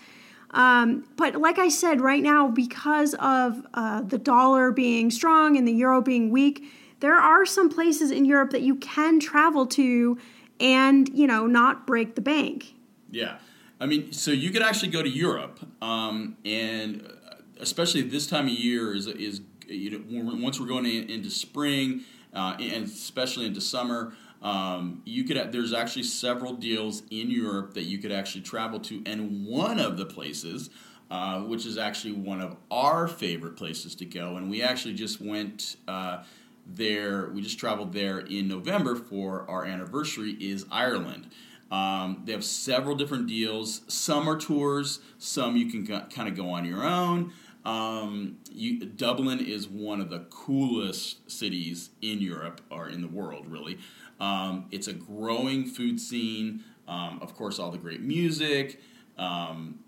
Um, 0.56 1.04
but 1.18 1.36
like 1.36 1.60
I 1.60 1.68
said, 1.68 2.00
right 2.00 2.24
now, 2.24 2.48
because 2.48 3.14
of 3.16 3.68
uh, 3.74 4.02
the 4.02 4.18
dollar 4.18 4.72
being 4.72 5.12
strong 5.12 5.58
and 5.58 5.68
the 5.68 5.74
euro 5.74 6.02
being 6.02 6.32
weak, 6.32 6.64
there 7.02 7.16
are 7.16 7.46
some 7.46 7.70
places 7.70 8.10
in 8.10 8.24
Europe 8.24 8.52
that 8.52 8.62
you 8.62 8.76
can 8.76 9.20
travel 9.20 9.68
to 9.68 10.18
and, 10.62 11.10
you 11.10 11.28
know, 11.28 11.46
not 11.46 11.86
break 11.86 12.16
the 12.16 12.22
bank. 12.22 12.74
Yeah. 13.12 13.38
I 13.82 13.86
mean, 13.86 14.14
so 14.14 14.32
you 14.32 14.50
could 14.52 14.62
actually 14.62 14.92
go 14.92 15.04
to 15.04 15.10
Europe, 15.10 15.60
um, 15.82 16.38
and 16.46 17.06
uh, 17.06 17.36
especially 17.60 18.04
this 18.04 18.26
time 18.26 18.46
of 18.46 18.54
year 18.54 18.96
is, 18.96 19.08
is 19.08 19.42
you 19.68 20.00
know, 20.00 20.36
once 20.42 20.58
we're 20.60 20.68
going 20.68 20.86
in, 20.86 21.10
into 21.10 21.30
spring 21.30 22.06
uh, 22.34 22.56
and 22.60 22.86
especially 22.86 23.46
into 23.46 23.60
summer, 23.60 24.14
um, 24.42 25.02
you 25.06 25.24
could 25.24 25.52
there's 25.52 25.74
actually 25.74 26.04
several 26.04 26.54
deals 26.54 27.04
in 27.10 27.30
Europe 27.32 27.74
that 27.74 27.84
you 27.84 27.98
could 27.98 28.12
actually 28.12 28.42
travel 28.42 28.80
to, 28.82 29.02
and 29.06 29.46
one 29.46 29.80
of 29.80 29.98
the 29.98 30.06
places, 30.06 30.70
uh, 31.10 31.42
which 31.42 31.66
is 31.66 31.78
actually 31.78 32.14
one 32.14 32.42
of 32.42 32.56
our 32.70 33.08
favorite 33.08 33.56
places 33.56 33.96
to 33.96 34.06
go, 34.06 34.38
and 34.38 34.50
we 34.50 34.62
actually 34.62 34.94
just 34.94 35.22
went 35.22 35.78
uh, 35.88 36.24
there. 36.66 37.30
We 37.30 37.42
just 37.42 37.60
traveled 37.60 37.94
there 37.94 38.20
in 38.20 38.48
November 38.48 38.96
for 38.96 39.50
our 39.50 39.66
anniversary. 39.66 40.32
Is 40.40 40.66
Ireland. 40.72 41.30
Um, 41.72 42.22
they 42.26 42.32
have 42.32 42.46
several 42.46 42.96
different 42.96 43.28
deals. 43.28 43.82
Some 43.88 44.30
are 44.30 44.38
tours. 44.38 45.00
Some 45.18 45.58
you 45.58 45.66
can 45.70 45.86
kind 45.86 46.30
of 46.30 46.36
go 46.36 46.50
on 46.50 46.64
your 46.66 46.84
own. 46.84 47.34
Um, 47.66 48.38
you, 48.52 48.86
Dublin 48.86 49.40
is 49.40 49.68
one 49.68 50.00
of 50.00 50.12
the 50.12 50.20
coolest 50.30 51.30
cities 51.30 51.90
in 52.02 52.20
Europe 52.20 52.62
or 52.70 52.88
in 52.88 53.02
the 53.02 53.08
world, 53.08 53.48
really. 53.48 53.80
Um, 54.20 54.66
it's 54.72 54.88
a 54.88 54.94
growing 54.94 55.66
food 55.66 56.00
scene. 56.00 56.64
Um, 56.88 57.20
of 57.22 57.36
course, 57.36 57.60
all 57.60 57.72
the 57.72 57.78
great 57.78 58.02
music. 58.02 58.80
Um, 59.18 59.80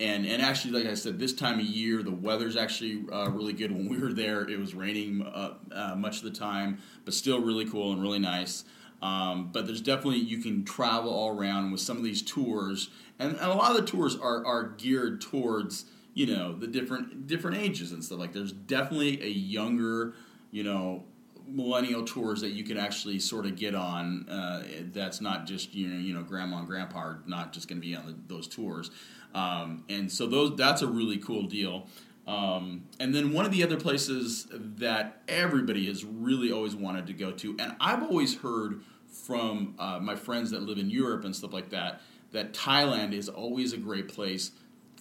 and, 0.00 0.26
and 0.26 0.42
actually, 0.42 0.82
like 0.82 0.90
I 0.90 0.94
said, 0.94 1.18
this 1.18 1.32
time 1.32 1.60
of 1.60 1.66
year, 1.66 2.02
the 2.02 2.10
weather's 2.10 2.56
actually 2.56 3.04
uh, 3.12 3.30
really 3.30 3.52
good. 3.52 3.70
When 3.70 3.88
we 3.88 3.98
were 3.98 4.12
there, 4.12 4.42
it 4.48 4.58
was 4.58 4.74
raining 4.74 5.22
uh, 5.22 5.54
uh, 5.70 5.94
much 5.94 6.18
of 6.18 6.24
the 6.24 6.30
time, 6.30 6.78
but 7.04 7.14
still 7.14 7.40
really 7.40 7.68
cool 7.68 7.92
and 7.92 8.02
really 8.02 8.18
nice. 8.18 8.64
Um, 9.00 9.50
but 9.52 9.66
there's 9.66 9.80
definitely 9.80 10.18
you 10.18 10.38
can 10.38 10.64
travel 10.64 11.12
all 11.12 11.36
around 11.36 11.72
with 11.72 11.80
some 11.80 11.96
of 11.96 12.04
these 12.04 12.22
tours, 12.22 12.88
and, 13.18 13.32
and 13.32 13.50
a 13.50 13.54
lot 13.54 13.72
of 13.72 13.76
the 13.76 13.86
tours 13.86 14.16
are, 14.16 14.44
are 14.46 14.70
geared 14.78 15.20
towards 15.20 15.86
you 16.14 16.26
know 16.26 16.52
the 16.52 16.66
different 16.66 17.26
different 17.26 17.56
ages 17.56 17.90
and 17.92 18.04
stuff 18.04 18.18
like 18.18 18.32
there's 18.32 18.52
definitely 18.52 19.22
a 19.22 19.28
younger 19.28 20.14
you 20.50 20.62
know 20.62 21.04
millennial 21.46 22.04
tours 22.04 22.40
that 22.40 22.50
you 22.50 22.64
can 22.64 22.76
actually 22.76 23.18
sort 23.18 23.46
of 23.46 23.56
get 23.56 23.74
on 23.74 24.28
uh, 24.28 24.62
that's 24.92 25.20
not 25.20 25.46
just 25.46 25.74
you 25.74 25.88
know 25.88 25.98
you 25.98 26.14
know 26.14 26.22
grandma 26.22 26.58
and 26.58 26.66
grandpa 26.66 26.98
are 26.98 27.22
not 27.26 27.52
just 27.52 27.68
going 27.68 27.80
to 27.80 27.86
be 27.86 27.94
on 27.94 28.06
the, 28.06 28.34
those 28.34 28.46
tours 28.46 28.90
um, 29.34 29.84
and 29.88 30.10
so 30.10 30.26
those 30.26 30.56
that's 30.56 30.82
a 30.82 30.86
really 30.86 31.18
cool 31.18 31.44
deal 31.44 31.86
um, 32.26 32.84
and 33.00 33.14
then 33.14 33.32
one 33.32 33.44
of 33.44 33.52
the 33.52 33.62
other 33.62 33.76
places 33.76 34.46
that 34.52 35.22
everybody 35.28 35.86
has 35.86 36.04
really 36.04 36.52
always 36.52 36.76
wanted 36.76 37.06
to 37.06 37.12
go 37.12 37.30
to 37.30 37.56
and 37.58 37.74
i've 37.80 38.02
always 38.02 38.38
heard 38.38 38.82
from 39.10 39.74
uh, 39.78 39.98
my 40.00 40.16
friends 40.16 40.50
that 40.50 40.62
live 40.62 40.78
in 40.78 40.90
europe 40.90 41.24
and 41.24 41.34
stuff 41.34 41.52
like 41.52 41.70
that 41.70 42.00
that 42.32 42.52
thailand 42.52 43.12
is 43.12 43.28
always 43.28 43.72
a 43.72 43.76
great 43.76 44.08
place 44.08 44.52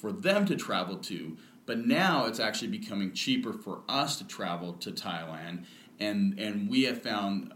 for 0.02 0.12
them 0.12 0.46
to 0.48 0.56
travel 0.56 0.98
to. 0.98 1.38
But 1.68 1.86
now 1.86 2.26
it's 2.26 2.40
actually 2.40 2.70
becoming 2.70 3.14
cheaper 3.14 3.54
for 3.54 3.84
us 3.88 4.18
to 4.18 4.28
travel 4.28 4.74
to 4.74 4.92
Thailand, 4.92 5.66
and 6.02 6.38
and 6.40 6.70
we 6.70 6.84
have 6.84 7.02
found 7.02 7.54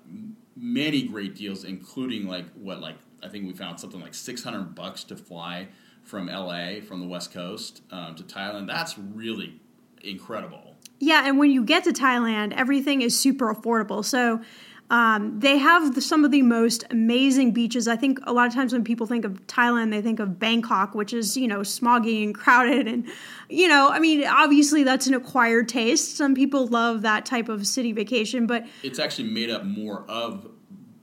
many 0.55 1.03
great 1.03 1.35
deals, 1.35 1.63
including 1.63 2.27
like 2.27 2.45
what 2.53 2.79
like 2.79 2.95
I 3.21 3.27
think 3.27 3.47
we 3.47 3.53
found 3.53 3.79
something 3.79 3.99
like 3.99 4.13
six 4.13 4.43
hundred 4.43 4.75
bucks 4.75 5.03
to 5.05 5.17
fly 5.17 5.67
from 6.03 6.27
LA 6.27 6.81
from 6.87 7.01
the 7.01 7.07
West 7.07 7.33
Coast 7.33 7.81
um, 7.91 8.15
to 8.15 8.23
Thailand. 8.23 8.67
That's 8.67 8.97
really 8.97 9.59
incredible. 10.01 10.75
Yeah, 10.99 11.27
and 11.27 11.37
when 11.37 11.51
you 11.51 11.63
get 11.63 11.83
to 11.85 11.91
Thailand, 11.91 12.53
everything 12.53 13.01
is 13.01 13.19
super 13.19 13.53
affordable. 13.53 14.05
So 14.05 14.41
um, 14.89 15.39
they 15.39 15.57
have 15.57 15.95
the, 15.95 16.01
some 16.01 16.23
of 16.23 16.31
the 16.31 16.43
most 16.43 16.83
amazing 16.91 17.51
beaches. 17.51 17.87
I 17.87 17.95
think 17.95 18.19
a 18.23 18.33
lot 18.33 18.47
of 18.47 18.53
times 18.53 18.71
when 18.71 18.83
people 18.83 19.07
think 19.07 19.25
of 19.25 19.45
Thailand, 19.47 19.91
they 19.91 20.01
think 20.01 20.19
of 20.19 20.37
Bangkok, 20.37 20.93
which 20.93 21.11
is, 21.11 21.35
you 21.35 21.47
know, 21.47 21.61
smoggy 21.61 22.23
and 22.23 22.35
crowded. 22.35 22.87
And, 22.87 23.07
you 23.49 23.67
know, 23.67 23.89
I 23.89 23.99
mean, 23.99 24.25
obviously 24.25 24.83
that's 24.83 25.07
an 25.07 25.15
acquired 25.15 25.69
taste. 25.69 26.17
Some 26.17 26.35
people 26.35 26.67
love 26.67 27.01
that 27.01 27.25
type 27.25 27.49
of 27.49 27.65
city 27.65 27.93
vacation, 27.93 28.45
but. 28.45 28.65
It's 28.83 28.99
actually 28.99 29.29
made 29.29 29.49
up 29.49 29.65
more 29.65 30.05
of 30.07 30.47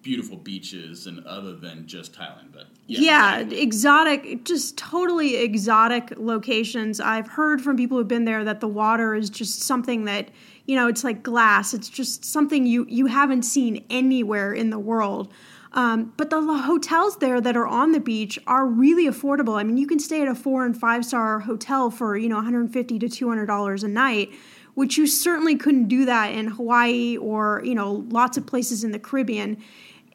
beautiful 0.02 0.36
beaches 0.36 1.06
and 1.06 1.24
other 1.26 1.54
than 1.54 1.86
just 1.86 2.12
Thailand. 2.12 2.52
But 2.52 2.66
yeah, 2.86 3.40
yeah 3.40 3.56
exotic, 3.56 4.44
just 4.44 4.76
totally 4.76 5.36
exotic 5.36 6.12
locations. 6.16 7.00
I've 7.00 7.28
heard 7.28 7.62
from 7.62 7.76
people 7.76 7.98
who've 7.98 8.08
been 8.08 8.24
there 8.24 8.44
that 8.44 8.60
the 8.60 8.68
water 8.68 9.14
is 9.14 9.30
just 9.30 9.62
something 9.62 10.04
that 10.04 10.28
you 10.66 10.76
know 10.76 10.88
it's 10.88 11.04
like 11.04 11.22
glass. 11.22 11.74
It's 11.74 11.88
just 11.88 12.24
something 12.24 12.66
you 12.66 12.86
you 12.88 13.06
haven't 13.06 13.42
seen 13.42 13.84
anywhere 13.90 14.52
in 14.52 14.70
the 14.70 14.78
world. 14.78 15.32
Um, 15.74 16.12
but 16.18 16.28
the 16.28 16.42
hotels 16.42 17.16
there 17.16 17.40
that 17.40 17.56
are 17.56 17.66
on 17.66 17.92
the 17.92 18.00
beach 18.00 18.38
are 18.46 18.66
really 18.66 19.06
affordable. 19.06 19.58
I 19.58 19.62
mean 19.62 19.76
you 19.76 19.86
can 19.86 19.98
stay 19.98 20.22
at 20.22 20.28
a 20.28 20.34
four 20.34 20.64
and 20.64 20.78
five 20.78 21.04
star 21.04 21.40
hotel 21.40 21.90
for 21.90 22.16
you 22.16 22.28
know 22.28 22.36
150 22.36 22.98
to 22.98 23.08
200 23.08 23.46
dollars 23.46 23.82
a 23.82 23.88
night 23.88 24.30
which 24.74 24.96
you 24.96 25.06
certainly 25.06 25.54
couldn't 25.54 25.86
do 25.86 26.06
that 26.06 26.32
in 26.32 26.46
hawaii 26.46 27.16
or 27.18 27.60
you 27.64 27.74
know 27.74 28.06
lots 28.08 28.36
of 28.36 28.46
places 28.46 28.84
in 28.84 28.90
the 28.90 28.98
caribbean 28.98 29.56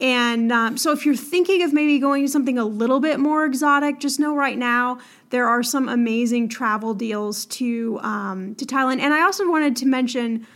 and 0.00 0.52
um, 0.52 0.76
so, 0.76 0.92
if 0.92 1.04
you're 1.04 1.16
thinking 1.16 1.62
of 1.62 1.72
maybe 1.72 1.98
going 1.98 2.24
to 2.24 2.30
something 2.30 2.56
a 2.56 2.64
little 2.64 3.00
bit 3.00 3.18
more 3.18 3.44
exotic, 3.44 3.98
just 3.98 4.20
know 4.20 4.34
right 4.34 4.56
now 4.56 4.98
there 5.30 5.46
are 5.48 5.62
some 5.62 5.88
amazing 5.88 6.48
travel 6.48 6.94
deals 6.94 7.46
to 7.46 7.98
um, 8.02 8.54
to 8.56 8.64
Thailand. 8.64 9.00
And 9.00 9.12
I 9.12 9.22
also 9.22 9.48
wanted 9.48 9.76
to 9.76 9.86
mention, 9.86 10.46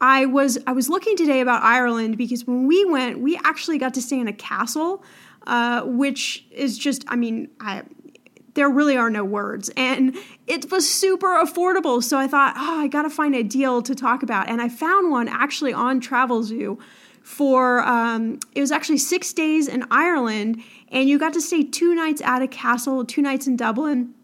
I 0.00 0.26
was 0.26 0.58
I 0.66 0.72
was 0.72 0.88
looking 0.88 1.16
today 1.16 1.40
about 1.40 1.62
Ireland 1.62 2.16
because 2.16 2.46
when 2.46 2.66
we 2.66 2.84
went, 2.84 3.18
we 3.18 3.36
actually 3.44 3.78
got 3.78 3.94
to 3.94 4.02
stay 4.02 4.20
in 4.20 4.28
a 4.28 4.32
castle, 4.32 5.02
uh, 5.48 5.82
which 5.82 6.46
is 6.52 6.78
just, 6.78 7.04
I 7.08 7.16
mean, 7.16 7.48
I, 7.58 7.82
there 8.54 8.68
really 8.68 8.96
are 8.96 9.10
no 9.10 9.24
words. 9.24 9.70
And 9.76 10.16
it 10.46 10.70
was 10.70 10.88
super 10.88 11.42
affordable. 11.42 12.02
So 12.02 12.18
I 12.18 12.28
thought, 12.28 12.54
oh, 12.56 12.80
I 12.80 12.86
got 12.86 13.02
to 13.02 13.10
find 13.10 13.34
a 13.34 13.42
deal 13.42 13.82
to 13.82 13.94
talk 13.94 14.22
about. 14.22 14.48
And 14.48 14.60
I 14.60 14.68
found 14.68 15.10
one 15.10 15.26
actually 15.26 15.72
on 15.72 16.00
Travelzoo 16.00 16.78
for 17.22 17.80
um, 17.80 18.38
it 18.54 18.60
was 18.60 18.72
actually 18.72 18.98
six 18.98 19.32
days 19.32 19.68
in 19.68 19.84
Ireland, 19.90 20.62
and 20.88 21.08
you 21.08 21.18
got 21.18 21.32
to 21.34 21.40
stay 21.40 21.62
two 21.62 21.94
nights 21.94 22.20
at 22.20 22.42
a 22.42 22.48
castle, 22.48 23.04
two 23.04 23.22
nights 23.22 23.46
in 23.46 23.56
Dublin, 23.56 24.14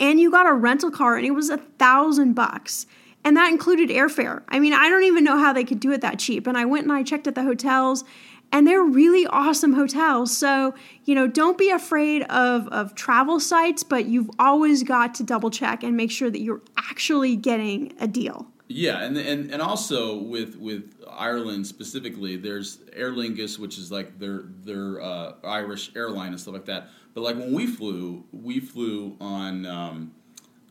and 0.00 0.18
you 0.18 0.30
got 0.30 0.46
a 0.46 0.52
rental 0.52 0.90
car, 0.90 1.16
and 1.16 1.26
it 1.26 1.32
was 1.32 1.50
a 1.50 1.58
thousand 1.58 2.34
bucks. 2.34 2.86
And 3.24 3.36
that 3.36 3.50
included 3.50 3.88
airfare. 3.88 4.42
I 4.48 4.58
mean, 4.58 4.72
I 4.72 4.88
don't 4.88 5.04
even 5.04 5.22
know 5.22 5.38
how 5.38 5.52
they 5.52 5.62
could 5.62 5.78
do 5.78 5.92
it 5.92 6.00
that 6.00 6.18
cheap. 6.18 6.48
And 6.48 6.58
I 6.58 6.64
went 6.64 6.84
and 6.84 6.92
I 6.92 7.04
checked 7.04 7.28
at 7.28 7.36
the 7.36 7.44
hotels, 7.44 8.02
and 8.50 8.66
they're 8.66 8.82
really 8.82 9.26
awesome 9.28 9.74
hotels. 9.74 10.36
So, 10.36 10.74
you 11.04 11.14
know, 11.14 11.28
don't 11.28 11.56
be 11.56 11.70
afraid 11.70 12.22
of, 12.24 12.66
of 12.68 12.94
travel 12.94 13.38
sites, 13.38 13.84
but 13.84 14.06
you've 14.06 14.30
always 14.38 14.82
got 14.82 15.14
to 15.16 15.22
double 15.22 15.50
check 15.50 15.84
and 15.84 15.96
make 15.96 16.10
sure 16.10 16.30
that 16.30 16.40
you're 16.40 16.62
actually 16.76 17.36
getting 17.36 17.92
a 18.00 18.08
deal. 18.08 18.48
Yeah, 18.74 19.02
and 19.02 19.16
and 19.16 19.50
and 19.50 19.60
also 19.60 20.16
with 20.16 20.56
with 20.56 20.94
Ireland 21.10 21.66
specifically, 21.66 22.36
there's 22.36 22.78
Aer 22.94 23.12
Lingus, 23.12 23.58
which 23.58 23.76
is 23.76 23.92
like 23.92 24.18
their 24.18 24.44
their 24.64 25.00
uh, 25.00 25.34
Irish 25.44 25.94
airline 25.94 26.28
and 26.28 26.40
stuff 26.40 26.54
like 26.54 26.64
that. 26.66 26.88
But 27.14 27.20
like 27.20 27.36
when 27.36 27.52
we 27.52 27.66
flew, 27.66 28.24
we 28.32 28.60
flew 28.60 29.16
on. 29.20 29.66
Um, 29.66 30.12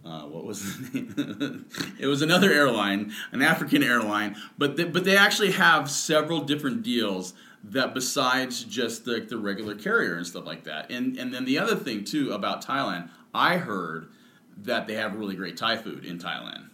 uh, 0.04 0.22
what 0.22 0.46
was 0.46 0.64
the 0.90 1.00
name? 1.00 1.66
it 2.00 2.08
was 2.08 2.24
another 2.24 2.52
airline, 2.52 3.14
an 3.32 3.44
African 3.44 3.84
airline, 3.84 4.36
but 4.58 4.76
they, 4.76 4.84
but 4.84 5.04
they 5.04 5.16
actually 5.16 5.52
have 5.52 5.92
several 5.92 6.42
different 6.42 6.82
deals 6.82 7.36
that 7.64 7.94
besides 7.94 8.64
just 8.64 9.06
the, 9.06 9.20
the 9.20 9.38
regular 9.38 9.76
carrier 9.76 10.16
and 10.16 10.26
stuff 10.26 10.44
like 10.48 10.64
that. 10.64 10.90
And 10.90 11.18
and 11.18 11.32
then 11.32 11.46
the 11.46 11.60
other 11.60 11.76
thing 11.76 12.04
too 12.04 12.32
about 12.32 12.66
Thailand, 12.66 13.12
I 13.32 13.58
heard 13.58 14.10
that 14.58 14.88
they 14.88 14.96
have 14.96 15.16
really 15.16 15.36
great 15.36 15.56
Thai 15.56 15.78
food 15.78 16.04
in 16.04 16.18
Thailand. 16.18 16.71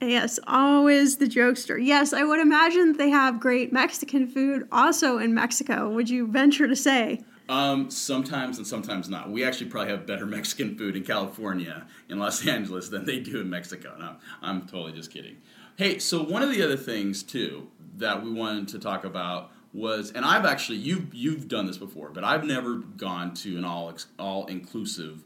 Yes, 0.00 0.38
always 0.46 1.16
the 1.16 1.26
jokester. 1.26 1.78
Yes, 1.82 2.12
I 2.12 2.22
would 2.22 2.40
imagine 2.40 2.92
they 2.94 3.10
have 3.10 3.40
great 3.40 3.72
Mexican 3.72 4.26
food 4.26 4.68
also 4.70 5.18
in 5.18 5.34
Mexico. 5.34 5.88
Would 5.88 6.10
you 6.10 6.26
venture 6.26 6.68
to 6.68 6.76
say? 6.76 7.24
Um, 7.48 7.90
sometimes 7.90 8.58
and 8.58 8.66
sometimes 8.66 9.08
not. 9.08 9.30
We 9.30 9.44
actually 9.44 9.70
probably 9.70 9.92
have 9.92 10.06
better 10.06 10.26
Mexican 10.26 10.76
food 10.76 10.96
in 10.96 11.04
California, 11.04 11.86
in 12.08 12.18
Los 12.18 12.46
Angeles, 12.46 12.88
than 12.88 13.04
they 13.04 13.20
do 13.20 13.40
in 13.40 13.48
Mexico. 13.48 13.96
No, 13.98 14.16
I'm 14.42 14.62
totally 14.62 14.92
just 14.92 15.10
kidding. 15.10 15.38
Hey, 15.76 15.98
so 15.98 16.22
one 16.22 16.42
of 16.42 16.50
the 16.50 16.62
other 16.62 16.76
things 16.76 17.22
too 17.22 17.68
that 17.96 18.22
we 18.22 18.30
wanted 18.30 18.68
to 18.68 18.78
talk 18.78 19.04
about 19.04 19.50
was, 19.72 20.10
and 20.10 20.24
I've 20.24 20.44
actually 20.44 20.78
you've 20.78 21.14
you've 21.14 21.48
done 21.48 21.66
this 21.66 21.78
before, 21.78 22.10
but 22.10 22.24
I've 22.24 22.44
never 22.44 22.76
gone 22.76 23.34
to 23.34 23.56
an 23.56 23.64
all 23.64 23.94
all 24.18 24.46
inclusive 24.46 25.22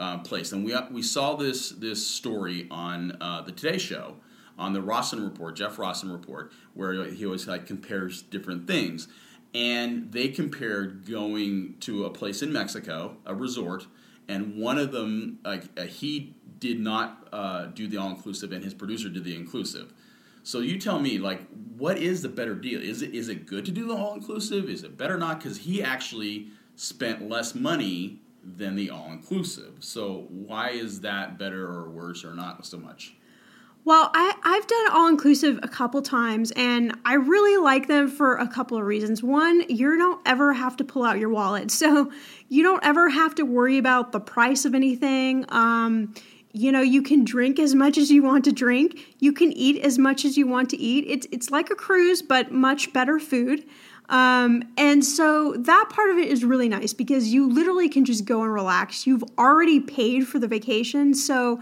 uh, 0.00 0.18
place, 0.18 0.50
and 0.50 0.64
we 0.64 0.74
we 0.90 1.02
saw 1.02 1.36
this 1.36 1.70
this 1.70 2.04
story 2.04 2.66
on 2.70 3.16
uh, 3.20 3.42
the 3.42 3.52
Today 3.52 3.78
Show 3.78 4.16
on 4.58 4.72
the 4.72 4.80
Rossen 4.80 5.22
report, 5.22 5.56
Jeff 5.56 5.76
Rossen 5.76 6.10
report, 6.10 6.52
where 6.74 7.04
he 7.04 7.24
always 7.24 7.46
like 7.46 7.66
compares 7.66 8.22
different 8.22 8.66
things, 8.66 9.08
and 9.54 10.10
they 10.10 10.28
compared 10.28 11.06
going 11.06 11.76
to 11.80 12.06
a 12.06 12.10
place 12.10 12.42
in 12.42 12.52
Mexico, 12.52 13.16
a 13.26 13.34
resort, 13.34 13.86
and 14.26 14.56
one 14.56 14.78
of 14.78 14.90
them 14.90 15.38
like 15.44 15.64
uh, 15.78 15.82
he 15.82 16.34
did 16.58 16.80
not 16.80 17.28
uh, 17.32 17.66
do 17.66 17.86
the 17.86 17.98
all 17.98 18.10
inclusive, 18.10 18.52
and 18.52 18.64
his 18.64 18.74
producer 18.74 19.10
did 19.10 19.24
the 19.24 19.36
inclusive. 19.36 19.92
So 20.42 20.60
you 20.60 20.78
tell 20.78 20.98
me, 20.98 21.18
like, 21.18 21.46
what 21.76 21.98
is 21.98 22.22
the 22.22 22.28
better 22.30 22.54
deal? 22.54 22.80
Is 22.80 23.02
it 23.02 23.14
is 23.14 23.28
it 23.28 23.46
good 23.46 23.66
to 23.66 23.70
do 23.70 23.86
the 23.86 23.94
all 23.94 24.14
inclusive? 24.14 24.70
Is 24.70 24.82
it 24.82 24.96
better 24.96 25.18
not? 25.18 25.40
Because 25.40 25.58
he 25.58 25.82
actually 25.82 26.48
spent 26.76 27.28
less 27.28 27.54
money 27.54 28.19
than 28.42 28.76
the 28.76 28.90
all 28.90 29.10
inclusive. 29.10 29.74
So 29.80 30.26
why 30.28 30.70
is 30.70 31.00
that 31.02 31.38
better 31.38 31.66
or 31.66 31.90
worse 31.90 32.24
or 32.24 32.34
not 32.34 32.64
so 32.66 32.78
much? 32.78 33.14
Well, 33.84 34.10
I, 34.12 34.34
I've 34.44 34.66
done 34.66 34.86
all 34.92 35.08
inclusive 35.08 35.58
a 35.62 35.68
couple 35.68 36.02
times 36.02 36.52
and 36.54 36.94
I 37.04 37.14
really 37.14 37.56
like 37.56 37.88
them 37.88 38.08
for 38.08 38.36
a 38.36 38.46
couple 38.46 38.76
of 38.76 38.84
reasons. 38.84 39.22
One, 39.22 39.64
you 39.68 39.96
don't 39.96 40.20
ever 40.26 40.52
have 40.52 40.76
to 40.78 40.84
pull 40.84 41.04
out 41.04 41.18
your 41.18 41.30
wallet. 41.30 41.70
So 41.80 42.12
you 42.48 42.62
don't 42.62 42.84
ever 42.84 43.08
have 43.08 43.34
to 43.36 43.44
worry 43.44 43.78
about 43.78 44.12
the 44.12 44.20
price 44.20 44.66
of 44.66 44.74
anything. 44.74 45.46
Um, 45.48 46.14
you 46.52 46.72
know 46.72 46.80
you 46.80 47.00
can 47.02 47.24
drink 47.24 47.58
as 47.58 47.74
much 47.74 47.96
as 47.96 48.10
you 48.10 48.22
want 48.22 48.44
to 48.44 48.52
drink 48.52 49.14
you 49.20 49.32
can 49.32 49.52
eat 49.52 49.80
as 49.84 49.98
much 49.98 50.24
as 50.24 50.36
you 50.36 50.46
want 50.46 50.68
to 50.70 50.76
eat 50.76 51.04
it's 51.06 51.26
it's 51.30 51.50
like 51.50 51.70
a 51.70 51.74
cruise 51.74 52.22
but 52.22 52.50
much 52.50 52.92
better 52.92 53.20
food 53.20 53.64
um, 54.10 54.62
and 54.76 55.04
so 55.04 55.54
that 55.56 55.88
part 55.88 56.10
of 56.10 56.18
it 56.18 56.28
is 56.28 56.44
really 56.44 56.68
nice 56.68 56.92
because 56.92 57.28
you 57.28 57.48
literally 57.48 57.88
can 57.88 58.04
just 58.04 58.24
go 58.24 58.42
and 58.42 58.52
relax. 58.52 59.06
You've 59.06 59.24
already 59.38 59.80
paid 59.80 60.26
for 60.28 60.38
the 60.38 60.48
vacation. 60.48 61.14
So 61.14 61.60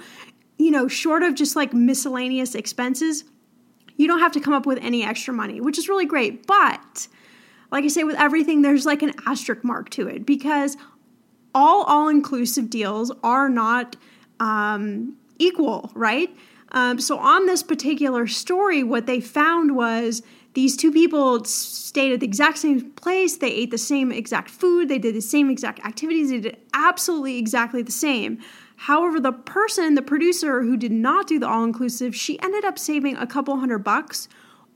you 0.58 0.70
know 0.70 0.88
short 0.88 1.22
of 1.22 1.34
just 1.34 1.56
like 1.56 1.72
miscellaneous 1.72 2.54
expenses 2.54 3.24
you 3.96 4.06
don't 4.06 4.20
have 4.20 4.32
to 4.32 4.40
come 4.40 4.52
up 4.52 4.66
with 4.66 4.78
any 4.82 5.04
extra 5.04 5.32
money 5.32 5.60
which 5.60 5.78
is 5.78 5.88
really 5.88 6.06
great. 6.06 6.46
But 6.46 7.08
like 7.70 7.84
i 7.84 7.88
say 7.88 8.04
with 8.04 8.16
everything 8.16 8.62
there's 8.62 8.86
like 8.86 9.02
an 9.02 9.12
asterisk 9.26 9.62
mark 9.62 9.90
to 9.90 10.08
it 10.08 10.26
because 10.26 10.76
all 11.54 11.84
all 11.84 12.08
inclusive 12.08 12.68
deals 12.70 13.12
are 13.22 13.48
not 13.48 13.96
um, 14.40 15.16
equal, 15.38 15.90
right? 15.94 16.34
Um, 16.72 17.00
so 17.00 17.18
on 17.18 17.46
this 17.46 17.62
particular 17.62 18.26
story, 18.26 18.82
what 18.82 19.06
they 19.06 19.20
found 19.20 19.74
was 19.74 20.22
these 20.58 20.76
two 20.76 20.90
people 20.90 21.44
stayed 21.44 22.12
at 22.12 22.18
the 22.18 22.26
exact 22.26 22.58
same 22.58 22.90
place. 22.90 23.36
They 23.36 23.52
ate 23.52 23.70
the 23.70 23.78
same 23.78 24.10
exact 24.10 24.50
food. 24.50 24.88
They 24.88 24.98
did 24.98 25.14
the 25.14 25.20
same 25.20 25.50
exact 25.50 25.78
activities. 25.86 26.30
They 26.30 26.40
did 26.40 26.56
absolutely 26.74 27.38
exactly 27.38 27.80
the 27.80 27.92
same. 27.92 28.40
However, 28.74 29.20
the 29.20 29.30
person, 29.30 29.94
the 29.94 30.02
producer 30.02 30.62
who 30.62 30.76
did 30.76 30.90
not 30.90 31.28
do 31.28 31.38
the 31.38 31.46
all 31.46 31.62
inclusive, 31.62 32.16
she 32.16 32.42
ended 32.42 32.64
up 32.64 32.76
saving 32.76 33.16
a 33.16 33.24
couple 33.24 33.56
hundred 33.56 33.84
bucks 33.84 34.26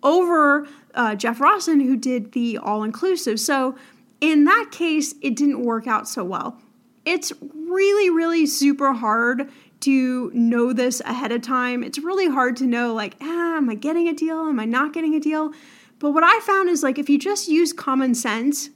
over 0.05 0.69
uh, 0.95 1.17
Jeff 1.17 1.41
Rossen, 1.41 1.83
who 1.83 1.97
did 1.97 2.31
the 2.31 2.59
all 2.59 2.85
inclusive. 2.85 3.41
So 3.41 3.75
in 4.21 4.45
that 4.45 4.69
case, 4.71 5.17
it 5.21 5.35
didn't 5.35 5.65
work 5.65 5.89
out 5.89 6.07
so 6.07 6.23
well 6.23 6.63
it's 7.05 7.33
really, 7.55 8.11
really 8.11 8.47
super 8.47 8.93
hard 8.93 9.51
to 9.83 10.31
know 10.33 10.73
this 10.73 11.01
ahead 11.01 11.33
of 11.33 11.43
time. 11.43 11.83
It's 11.83 11.99
really 11.99 12.29
hard 12.29 12.57
to 12.57 12.67
know, 12.67 12.95
like, 12.95 13.17
ah, 13.21 13.57
am 13.57 13.71
I 13.71 13.75
getting 13.75 14.09
a 14.09 14.13
deal? 14.13 14.41
Am 14.49 14.59
I 14.59 14.65
not 14.65 14.93
getting 14.93 15.15
a 15.15 15.21
deal? 15.21 15.53
But 15.99 16.13
what 16.13 16.25
I 16.25 16.41
found 16.41 16.69
is 16.69 16.83
like, 16.83 16.99
if 16.99 17.09
you 17.09 17.19
just 17.19 17.49
use 17.49 17.73
common 17.73 18.15
sense, 18.15 18.71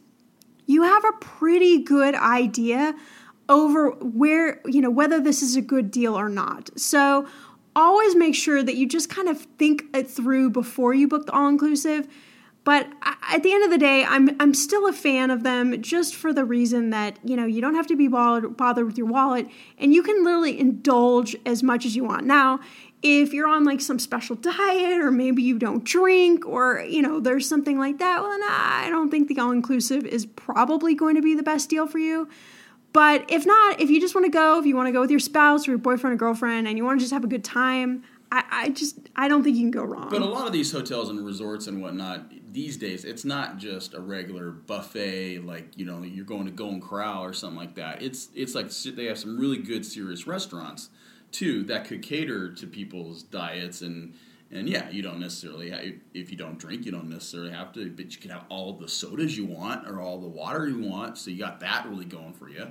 you 0.66 0.82
have 0.82 1.04
a 1.04 1.12
pretty 1.20 1.82
good 1.82 2.14
idea 2.14 2.94
over 3.48 3.90
where, 3.90 4.60
you 4.66 4.80
know, 4.80 4.90
whether 4.90 5.20
this 5.20 5.42
is 5.42 5.56
a 5.56 5.62
good 5.62 5.90
deal 5.90 6.16
or 6.16 6.28
not. 6.28 6.70
So 6.78 7.26
always 7.74 8.16
make 8.16 8.34
sure 8.34 8.62
that 8.62 8.76
you 8.76 8.88
just 8.88 9.08
kind 9.08 9.28
of 9.28 9.40
think 9.58 9.84
it 9.94 10.10
through 10.10 10.50
before 10.50 10.94
you 10.94 11.06
book 11.06 11.26
the 11.26 11.32
all 11.32 11.48
inclusive 11.48 12.08
but 12.66 12.88
at 13.30 13.44
the 13.44 13.52
end 13.52 13.62
of 13.62 13.70
the 13.70 13.78
day, 13.78 14.04
I'm 14.04 14.28
I'm 14.40 14.52
still 14.52 14.88
a 14.88 14.92
fan 14.92 15.30
of 15.30 15.44
them 15.44 15.80
just 15.80 16.16
for 16.16 16.32
the 16.32 16.44
reason 16.44 16.90
that 16.90 17.16
you 17.22 17.36
know 17.36 17.46
you 17.46 17.60
don't 17.60 17.76
have 17.76 17.86
to 17.86 17.96
be 17.96 18.08
bothered, 18.08 18.56
bothered 18.56 18.86
with 18.86 18.98
your 18.98 19.06
wallet, 19.06 19.46
and 19.78 19.94
you 19.94 20.02
can 20.02 20.24
literally 20.24 20.58
indulge 20.58 21.36
as 21.46 21.62
much 21.62 21.86
as 21.86 21.94
you 21.94 22.02
want. 22.02 22.26
Now, 22.26 22.58
if 23.04 23.32
you're 23.32 23.46
on 23.46 23.62
like 23.62 23.80
some 23.80 24.00
special 24.00 24.34
diet, 24.34 24.98
or 25.00 25.12
maybe 25.12 25.44
you 25.44 25.60
don't 25.60 25.84
drink, 25.84 26.44
or 26.44 26.80
you 26.80 27.02
know 27.02 27.20
there's 27.20 27.48
something 27.48 27.78
like 27.78 27.98
that, 27.98 28.20
well, 28.20 28.32
then 28.32 28.42
I 28.42 28.88
don't 28.90 29.12
think 29.12 29.28
the 29.28 29.38
all 29.38 29.52
inclusive 29.52 30.04
is 30.04 30.26
probably 30.26 30.96
going 30.96 31.14
to 31.14 31.22
be 31.22 31.36
the 31.36 31.44
best 31.44 31.70
deal 31.70 31.86
for 31.86 32.00
you. 32.00 32.28
But 32.92 33.30
if 33.30 33.46
not, 33.46 33.80
if 33.80 33.90
you 33.90 34.00
just 34.00 34.16
want 34.16 34.24
to 34.24 34.30
go, 34.30 34.58
if 34.58 34.66
you 34.66 34.74
want 34.74 34.88
to 34.88 34.92
go 34.92 35.02
with 35.02 35.10
your 35.12 35.20
spouse 35.20 35.68
or 35.68 35.70
your 35.70 35.78
boyfriend 35.78 36.14
or 36.14 36.16
girlfriend, 36.16 36.66
and 36.66 36.76
you 36.76 36.84
want 36.84 36.98
to 36.98 37.04
just 37.04 37.12
have 37.12 37.22
a 37.22 37.28
good 37.28 37.44
time, 37.44 38.02
I, 38.32 38.44
I 38.50 38.68
just 38.70 38.98
I 39.14 39.28
don't 39.28 39.42
think 39.42 39.56
you 39.56 39.62
can 39.62 39.70
go 39.70 39.84
wrong. 39.84 40.08
But 40.10 40.22
a 40.22 40.26
lot 40.26 40.46
of 40.46 40.52
these 40.52 40.72
hotels 40.72 41.08
and 41.08 41.24
resorts 41.24 41.66
and 41.66 41.80
whatnot 41.80 42.32
these 42.52 42.76
days, 42.76 43.04
it's 43.04 43.24
not 43.24 43.58
just 43.58 43.94
a 43.94 44.00
regular 44.00 44.50
buffet 44.50 45.40
like 45.40 45.76
you 45.76 45.84
know 45.84 46.02
you're 46.02 46.24
going 46.24 46.46
to 46.46 46.50
Golden 46.50 46.80
Corral 46.80 47.22
or 47.22 47.32
something 47.32 47.58
like 47.58 47.74
that. 47.76 48.02
It's 48.02 48.28
it's 48.34 48.54
like 48.54 48.70
they 48.70 49.04
have 49.06 49.18
some 49.18 49.38
really 49.38 49.58
good 49.58 49.86
serious 49.86 50.26
restaurants 50.26 50.90
too 51.32 51.64
that 51.64 51.84
could 51.84 52.02
cater 52.02 52.52
to 52.52 52.66
people's 52.66 53.22
diets 53.22 53.82
and 53.82 54.14
and 54.50 54.68
yeah, 54.68 54.88
you 54.90 55.02
don't 55.02 55.18
necessarily 55.18 56.00
if 56.14 56.30
you 56.30 56.36
don't 56.36 56.58
drink, 56.58 56.84
you 56.84 56.92
don't 56.92 57.08
necessarily 57.08 57.50
have 57.52 57.72
to, 57.74 57.90
but 57.90 58.14
you 58.14 58.20
can 58.20 58.30
have 58.30 58.44
all 58.48 58.72
the 58.72 58.88
sodas 58.88 59.36
you 59.36 59.44
want 59.44 59.88
or 59.88 60.00
all 60.00 60.20
the 60.20 60.28
water 60.28 60.68
you 60.68 60.80
want. 60.88 61.18
So 61.18 61.30
you 61.30 61.38
got 61.38 61.60
that 61.60 61.86
really 61.88 62.04
going 62.04 62.32
for 62.32 62.48
you. 62.48 62.68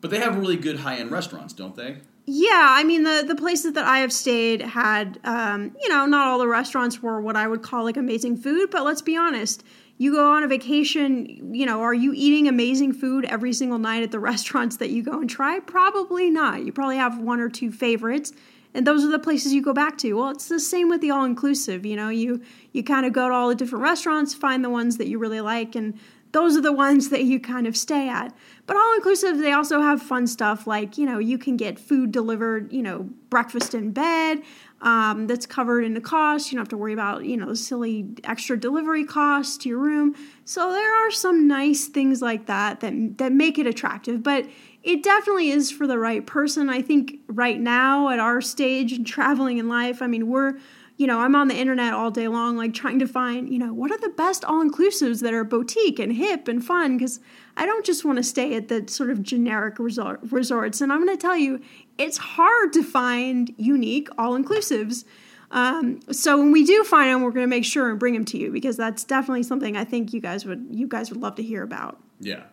But 0.00 0.10
they 0.10 0.18
have 0.18 0.36
really 0.36 0.56
good 0.56 0.80
high 0.80 0.96
end 0.96 1.10
restaurants, 1.10 1.52
don't 1.52 1.74
they? 1.74 1.98
Yeah, 2.26 2.68
I 2.70 2.84
mean 2.84 3.02
the 3.02 3.22
the 3.26 3.34
places 3.34 3.74
that 3.74 3.84
I 3.84 3.98
have 3.98 4.12
stayed 4.12 4.62
had, 4.62 5.18
um, 5.24 5.76
you 5.82 5.88
know, 5.90 6.06
not 6.06 6.26
all 6.26 6.38
the 6.38 6.48
restaurants 6.48 7.02
were 7.02 7.20
what 7.20 7.36
I 7.36 7.46
would 7.46 7.62
call 7.62 7.84
like 7.84 7.98
amazing 7.98 8.38
food, 8.38 8.70
but 8.70 8.84
let's 8.84 9.02
be 9.02 9.16
honest. 9.16 9.62
You 9.96 10.12
go 10.12 10.32
on 10.32 10.42
a 10.42 10.48
vacation, 10.48 11.54
you 11.54 11.64
know, 11.66 11.80
are 11.82 11.94
you 11.94 12.12
eating 12.16 12.48
amazing 12.48 12.94
food 12.94 13.24
every 13.26 13.52
single 13.52 13.78
night 13.78 14.02
at 14.02 14.10
the 14.10 14.18
restaurants 14.32 14.78
that 14.78 14.90
you 14.90 15.02
go 15.02 15.20
and 15.20 15.28
try? 15.30 15.60
Probably 15.60 16.30
not. 16.30 16.64
You 16.64 16.72
probably 16.72 16.96
have 16.96 17.18
one 17.18 17.40
or 17.40 17.48
two 17.48 17.70
favorites, 17.70 18.32
and 18.72 18.86
those 18.86 19.04
are 19.04 19.10
the 19.10 19.18
places 19.20 19.52
you 19.52 19.62
go 19.62 19.74
back 19.74 19.98
to. 19.98 20.14
Well, 20.14 20.30
it's 20.30 20.48
the 20.48 20.58
same 20.58 20.88
with 20.88 21.02
the 21.02 21.10
all 21.10 21.24
inclusive. 21.24 21.84
You 21.84 21.96
know, 21.96 22.08
you 22.08 22.40
you 22.72 22.82
kind 22.82 23.04
of 23.04 23.12
go 23.12 23.28
to 23.28 23.34
all 23.34 23.48
the 23.50 23.54
different 23.54 23.82
restaurants, 23.82 24.34
find 24.34 24.64
the 24.64 24.70
ones 24.70 24.96
that 24.96 25.08
you 25.08 25.18
really 25.18 25.42
like, 25.42 25.74
and 25.76 25.98
those 26.34 26.56
are 26.56 26.60
the 26.60 26.72
ones 26.72 27.10
that 27.10 27.22
you 27.22 27.38
kind 27.38 27.64
of 27.64 27.76
stay 27.76 28.08
at. 28.08 28.34
But 28.66 28.76
all 28.76 28.94
inclusive, 28.96 29.38
they 29.38 29.52
also 29.52 29.80
have 29.80 30.02
fun 30.02 30.26
stuff 30.26 30.66
like, 30.66 30.98
you 30.98 31.06
know, 31.06 31.18
you 31.18 31.38
can 31.38 31.56
get 31.56 31.78
food 31.78 32.10
delivered, 32.10 32.72
you 32.72 32.82
know, 32.82 33.08
breakfast 33.30 33.72
in 33.72 33.92
bed 33.92 34.42
um, 34.80 35.28
that's 35.28 35.46
covered 35.46 35.84
in 35.84 35.94
the 35.94 36.00
cost. 36.00 36.50
You 36.50 36.56
don't 36.56 36.62
have 36.62 36.70
to 36.70 36.76
worry 36.76 36.92
about, 36.92 37.24
you 37.24 37.36
know, 37.36 37.54
silly 37.54 38.08
extra 38.24 38.58
delivery 38.58 39.04
costs 39.04 39.56
to 39.58 39.68
your 39.68 39.78
room. 39.78 40.16
So 40.44 40.72
there 40.72 41.06
are 41.06 41.12
some 41.12 41.46
nice 41.46 41.86
things 41.86 42.20
like 42.20 42.46
that 42.46 42.80
that, 42.80 43.18
that 43.18 43.32
make 43.32 43.56
it 43.56 43.68
attractive. 43.68 44.24
But 44.24 44.46
it 44.82 45.04
definitely 45.04 45.50
is 45.50 45.70
for 45.70 45.86
the 45.86 46.00
right 46.00 46.26
person. 46.26 46.68
I 46.68 46.82
think 46.82 47.20
right 47.28 47.60
now 47.60 48.08
at 48.08 48.18
our 48.18 48.40
stage 48.40 48.92
in 48.92 49.04
traveling 49.04 49.58
in 49.58 49.68
life, 49.68 50.02
I 50.02 50.08
mean, 50.08 50.26
we're 50.26 50.54
you 50.96 51.06
know, 51.08 51.18
I'm 51.18 51.34
on 51.34 51.48
the 51.48 51.56
internet 51.56 51.92
all 51.92 52.10
day 52.10 52.28
long, 52.28 52.56
like 52.56 52.72
trying 52.72 53.00
to 53.00 53.06
find, 53.06 53.52
you 53.52 53.58
know, 53.58 53.74
what 53.74 53.90
are 53.90 53.98
the 53.98 54.10
best 54.10 54.44
all 54.44 54.64
inclusives 54.64 55.22
that 55.22 55.34
are 55.34 55.42
boutique 55.42 55.98
and 55.98 56.12
hip 56.12 56.46
and 56.46 56.64
fun? 56.64 56.96
Because 56.96 57.18
I 57.56 57.66
don't 57.66 57.84
just 57.84 58.04
want 58.04 58.18
to 58.18 58.22
stay 58.22 58.54
at 58.54 58.68
the 58.68 58.86
sort 58.86 59.10
of 59.10 59.22
generic 59.22 59.78
resort, 59.78 60.20
resorts. 60.30 60.80
And 60.80 60.92
I'm 60.92 61.04
going 61.04 61.16
to 61.16 61.20
tell 61.20 61.36
you, 61.36 61.60
it's 61.98 62.18
hard 62.18 62.72
to 62.74 62.84
find 62.84 63.52
unique 63.56 64.08
all 64.18 64.38
inclusives. 64.38 65.04
Um, 65.50 66.00
so 66.12 66.38
when 66.38 66.52
we 66.52 66.64
do 66.64 66.84
find 66.84 67.10
them, 67.10 67.22
we're 67.22 67.30
going 67.30 67.44
to 67.44 67.48
make 67.48 67.64
sure 67.64 67.90
and 67.90 67.98
bring 67.98 68.14
them 68.14 68.24
to 68.26 68.38
you 68.38 68.52
because 68.52 68.76
that's 68.76 69.02
definitely 69.02 69.42
something 69.42 69.76
I 69.76 69.84
think 69.84 70.12
you 70.12 70.20
guys 70.20 70.44
would 70.44 70.66
you 70.70 70.88
guys 70.88 71.10
would 71.10 71.20
love 71.20 71.36
to 71.36 71.42
hear 71.42 71.62
about. 71.62 72.00
Yeah. 72.20 72.44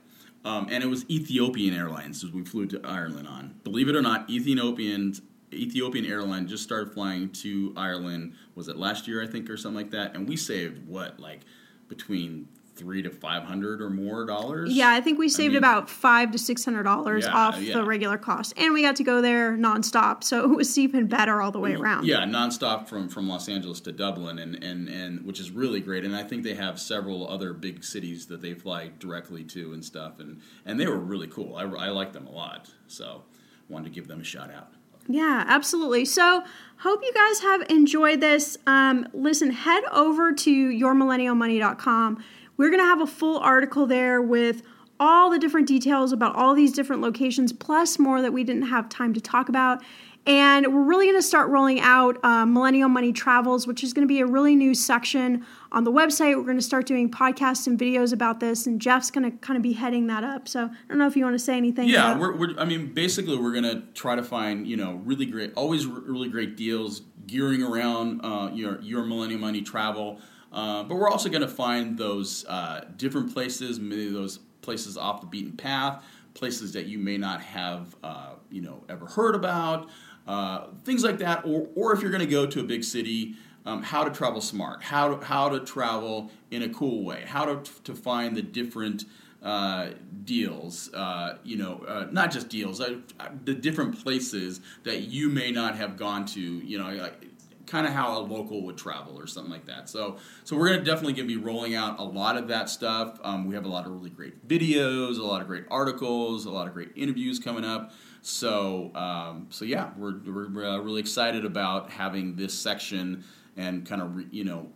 Um, 0.43 0.67
and 0.71 0.83
it 0.83 0.87
was 0.87 1.07
Ethiopian 1.09 1.75
Airlines 1.75 2.23
as 2.23 2.31
we 2.31 2.43
flew 2.43 2.65
to 2.67 2.81
Ireland 2.83 3.27
on. 3.27 3.59
Believe 3.63 3.89
it 3.89 3.95
or 3.95 4.01
not, 4.01 4.29
Ethiopian 4.29 5.13
Ethiopian 5.53 6.05
airline 6.05 6.47
just 6.47 6.63
started 6.63 6.93
flying 6.93 7.29
to 7.29 7.73
Ireland. 7.75 8.33
Was 8.55 8.67
it 8.67 8.77
last 8.77 9.07
year, 9.07 9.23
I 9.23 9.27
think, 9.27 9.49
or 9.49 9.57
something 9.57 9.77
like 9.77 9.91
that? 9.91 10.15
And 10.15 10.27
we 10.27 10.35
saved 10.35 10.87
what, 10.87 11.19
like 11.19 11.41
between 11.87 12.47
three 12.73 13.01
to 13.01 13.09
five 13.09 13.43
hundred 13.43 13.81
or 13.81 13.89
more 13.89 14.25
dollars. 14.25 14.71
Yeah, 14.71 14.89
I 14.89 15.01
think 15.01 15.19
we 15.19 15.29
saved 15.29 15.53
mean- 15.53 15.57
about 15.57 15.89
five 15.89 16.31
to 16.31 16.39
six 16.39 16.63
hundred 16.65 16.83
dollars 16.83 17.25
Yeah, 17.25 17.35
off 17.35 17.61
yeah. 17.61 17.73
the 17.73 17.83
regular 17.83 18.17
cost, 18.17 18.53
and 18.57 18.73
we 18.73 18.81
got 18.81 18.95
to 18.95 19.03
go 19.03 19.21
there 19.21 19.55
nonstop, 19.57 20.23
so 20.23 20.43
it 20.43 20.55
was 20.55 20.77
even 20.77 21.07
better 21.07 21.41
all 21.41 21.51
the 21.51 21.59
way 21.59 21.73
mm-hmm. 21.73 21.83
around. 21.83 22.07
Yeah, 22.07 22.23
nonstop 22.23 22.87
from, 22.87 23.09
from 23.09 23.27
Los 23.27 23.49
Angeles 23.49 23.81
to 23.81 23.91
Dublin, 23.91 24.39
and, 24.39 24.63
and, 24.63 24.87
and 24.87 25.25
which 25.25 25.39
is 25.39 25.51
really 25.51 25.81
great. 25.81 26.05
And 26.05 26.15
I 26.15 26.23
think 26.23 26.43
they 26.43 26.55
have 26.55 26.79
several 26.79 27.29
other 27.29 27.53
big 27.53 27.83
cities 27.83 28.25
that 28.27 28.41
they 28.41 28.53
fly 28.53 28.91
directly 28.99 29.43
to 29.45 29.73
and 29.73 29.83
stuff, 29.83 30.19
and, 30.19 30.41
and 30.65 30.79
they 30.79 30.87
were 30.87 30.97
really 30.97 31.27
cool. 31.27 31.57
I, 31.57 31.63
I 31.63 31.89
like 31.89 32.13
them 32.13 32.25
a 32.25 32.31
lot, 32.31 32.71
so 32.87 33.23
wanted 33.69 33.85
to 33.85 33.91
give 33.91 34.07
them 34.07 34.21
a 34.21 34.23
shout 34.23 34.51
out. 34.51 34.71
Yeah, 35.07 35.43
absolutely. 35.47 36.05
So, 36.05 36.43
hope 36.77 37.01
you 37.03 37.13
guys 37.13 37.39
have 37.41 37.69
enjoyed 37.69 38.21
this. 38.21 38.57
Um, 38.65 39.07
listen, 39.13 39.51
head 39.51 39.83
over 39.91 40.31
to 40.31 40.69
yourmillennialmoney.com. 40.69 42.23
We're 42.57 42.69
going 42.69 42.79
to 42.79 42.85
have 42.85 43.01
a 43.01 43.07
full 43.07 43.37
article 43.39 43.85
there 43.85 44.21
with 44.21 44.63
all 44.99 45.31
the 45.31 45.39
different 45.39 45.67
details 45.67 46.11
about 46.11 46.35
all 46.35 46.53
these 46.53 46.71
different 46.71 47.01
locations, 47.01 47.51
plus 47.51 47.97
more 47.97 48.21
that 48.21 48.33
we 48.33 48.43
didn't 48.43 48.63
have 48.63 48.87
time 48.87 49.13
to 49.13 49.21
talk 49.21 49.49
about. 49.49 49.83
And 50.27 50.67
we're 50.67 50.83
really 50.83 51.07
going 51.07 51.17
to 51.17 51.23
start 51.23 51.49
rolling 51.49 51.79
out 51.79 52.23
uh, 52.23 52.45
Millennial 52.45 52.89
Money 52.89 53.11
Travels, 53.11 53.65
which 53.65 53.83
is 53.83 53.91
going 53.91 54.07
to 54.07 54.11
be 54.11 54.19
a 54.19 54.25
really 54.25 54.55
new 54.55 54.75
section 54.75 55.43
on 55.71 55.83
the 55.83 55.91
website. 55.91 56.37
We're 56.37 56.43
going 56.43 56.57
to 56.57 56.61
start 56.61 56.85
doing 56.85 57.09
podcasts 57.09 57.65
and 57.65 57.79
videos 57.79 58.13
about 58.13 58.39
this, 58.39 58.67
and 58.67 58.79
Jeff's 58.79 59.09
going 59.09 59.29
to 59.29 59.35
kind 59.37 59.57
of 59.57 59.63
be 59.63 59.73
heading 59.73 60.05
that 60.07 60.23
up. 60.23 60.47
So 60.47 60.65
I 60.65 60.87
don't 60.87 60.99
know 60.99 61.07
if 61.07 61.15
you 61.15 61.23
want 61.23 61.33
to 61.33 61.39
say 61.39 61.57
anything. 61.57 61.89
Yeah, 61.89 62.17
we're, 62.19 62.35
we're, 62.35 62.59
I 62.59 62.65
mean, 62.65 62.93
basically, 62.93 63.37
we're 63.37 63.53
gonna 63.53 63.81
try 63.93 64.15
to 64.15 64.23
find 64.23 64.67
you 64.67 64.77
know 64.77 65.01
really 65.03 65.25
great, 65.25 65.53
always 65.55 65.87
really 65.87 66.29
great 66.29 66.55
deals 66.55 67.01
gearing 67.25 67.63
around 67.63 68.21
uh, 68.23 68.51
your 68.53 68.79
your 68.81 69.03
Millennium 69.03 69.41
Money 69.41 69.61
travel. 69.61 70.19
Uh, 70.51 70.83
but 70.83 70.95
we're 70.95 71.09
also 71.09 71.29
gonna 71.29 71.47
find 71.47 71.97
those 71.97 72.45
uh, 72.47 72.81
different 72.97 73.33
places, 73.33 73.79
maybe 73.79 74.09
those 74.09 74.37
places 74.61 74.97
off 74.97 75.21
the 75.21 75.27
beaten 75.27 75.53
path, 75.57 76.03
places 76.33 76.73
that 76.73 76.85
you 76.85 76.99
may 76.99 77.17
not 77.17 77.41
have 77.41 77.95
uh, 78.03 78.33
you 78.49 78.61
know 78.61 78.83
ever 78.89 79.05
heard 79.05 79.35
about, 79.35 79.89
uh, 80.31 80.57
things 80.87 81.03
like 81.03 81.17
that. 81.25 81.37
Or 81.45 81.59
or 81.75 81.93
if 81.93 82.01
you're 82.01 82.15
gonna 82.15 82.35
go 82.39 82.43
to 82.45 82.59
a 82.59 82.67
big 82.73 82.83
city. 82.83 83.35
Um, 83.63 83.83
how 83.83 84.03
to 84.03 84.09
travel 84.09 84.41
smart, 84.41 84.81
how 84.81 85.05
to, 85.13 85.25
how 85.31 85.45
to 85.49 85.59
travel 85.59 86.31
in 86.49 86.63
a 86.63 86.69
cool 86.69 87.05
way, 87.09 87.21
how 87.27 87.45
to, 87.45 87.55
to 87.83 87.93
find 87.93 88.35
the 88.35 88.41
different 88.41 89.05
uh, 89.43 89.89
deals, 90.23 90.91
uh, 90.95 91.37
you 91.43 91.57
know, 91.57 91.73
uh, 91.87 92.07
not 92.11 92.31
just 92.31 92.49
deals, 92.49 92.81
uh, 92.81 92.97
the 93.45 93.53
different 93.53 94.03
places 94.03 94.61
that 94.83 95.01
you 95.01 95.29
may 95.29 95.51
not 95.51 95.75
have 95.75 95.95
gone 95.95 96.25
to, 96.25 96.41
you 96.41 96.79
know, 96.79 96.89
like, 96.89 97.25
kind 97.67 97.85
of 97.85 97.93
how 97.93 98.17
a 98.17 98.21
local 98.21 98.63
would 98.65 98.77
travel 98.77 99.17
or 99.17 99.27
something 99.27 99.51
like 99.51 99.67
that. 99.67 99.87
So, 99.87 100.17
so 100.43 100.57
we're 100.57 100.69
gonna 100.69 100.83
definitely 100.83 101.13
gonna 101.13 101.27
be 101.27 101.37
rolling 101.37 101.75
out 101.75 101.99
a 101.99 102.03
lot 102.03 102.37
of 102.37 102.47
that 102.47 102.67
stuff. 102.67 103.19
Um, 103.23 103.47
we 103.47 103.53
have 103.53 103.65
a 103.65 103.69
lot 103.69 103.85
of 103.85 103.91
really 103.91 104.09
great 104.09 104.47
videos, 104.47 105.19
a 105.19 105.23
lot 105.23 105.41
of 105.41 105.47
great 105.47 105.65
articles, 105.69 106.45
a 106.45 106.51
lot 106.51 106.67
of 106.67 106.73
great 106.73 106.89
interviews 106.95 107.37
coming 107.37 107.63
up. 107.63 107.93
So, 108.21 108.91
um, 108.95 109.47
so 109.49 109.65
yeah, 109.65 109.89
we're 109.97 110.19
we're 110.19 110.65
uh, 110.65 110.77
really 110.79 111.01
excited 111.01 111.43
about 111.43 111.89
having 111.89 112.35
this 112.35 112.53
section 112.53 113.23
and 113.57 113.85
kind 113.85 114.01
of 114.01 114.15
re, 114.15 114.27
you 114.31 114.43
know 114.43 114.69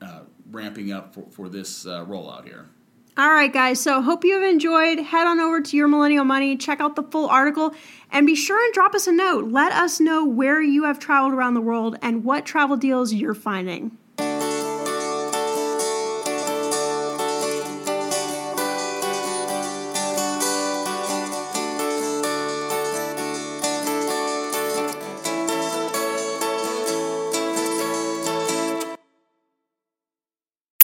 uh, 0.00 0.20
ramping 0.50 0.92
up 0.92 1.14
for 1.14 1.24
for 1.30 1.48
this 1.48 1.86
uh, 1.86 2.04
rollout 2.04 2.44
here. 2.44 2.68
All 3.18 3.30
right, 3.30 3.52
guys. 3.52 3.80
So 3.80 4.02
hope 4.02 4.24
you 4.24 4.34
have 4.34 4.42
enjoyed. 4.42 4.98
Head 4.98 5.26
on 5.26 5.40
over 5.40 5.62
to 5.62 5.76
Your 5.76 5.88
Millennial 5.88 6.24
Money, 6.24 6.54
check 6.54 6.80
out 6.80 6.96
the 6.96 7.02
full 7.02 7.28
article, 7.28 7.74
and 8.10 8.26
be 8.26 8.34
sure 8.34 8.62
and 8.62 8.74
drop 8.74 8.94
us 8.94 9.06
a 9.06 9.12
note. 9.12 9.50
Let 9.50 9.72
us 9.72 10.00
know 10.00 10.26
where 10.26 10.60
you 10.60 10.84
have 10.84 10.98
traveled 10.98 11.32
around 11.32 11.54
the 11.54 11.62
world 11.62 11.96
and 12.02 12.24
what 12.24 12.44
travel 12.44 12.76
deals 12.76 13.14
you're 13.14 13.32
finding. 13.34 13.96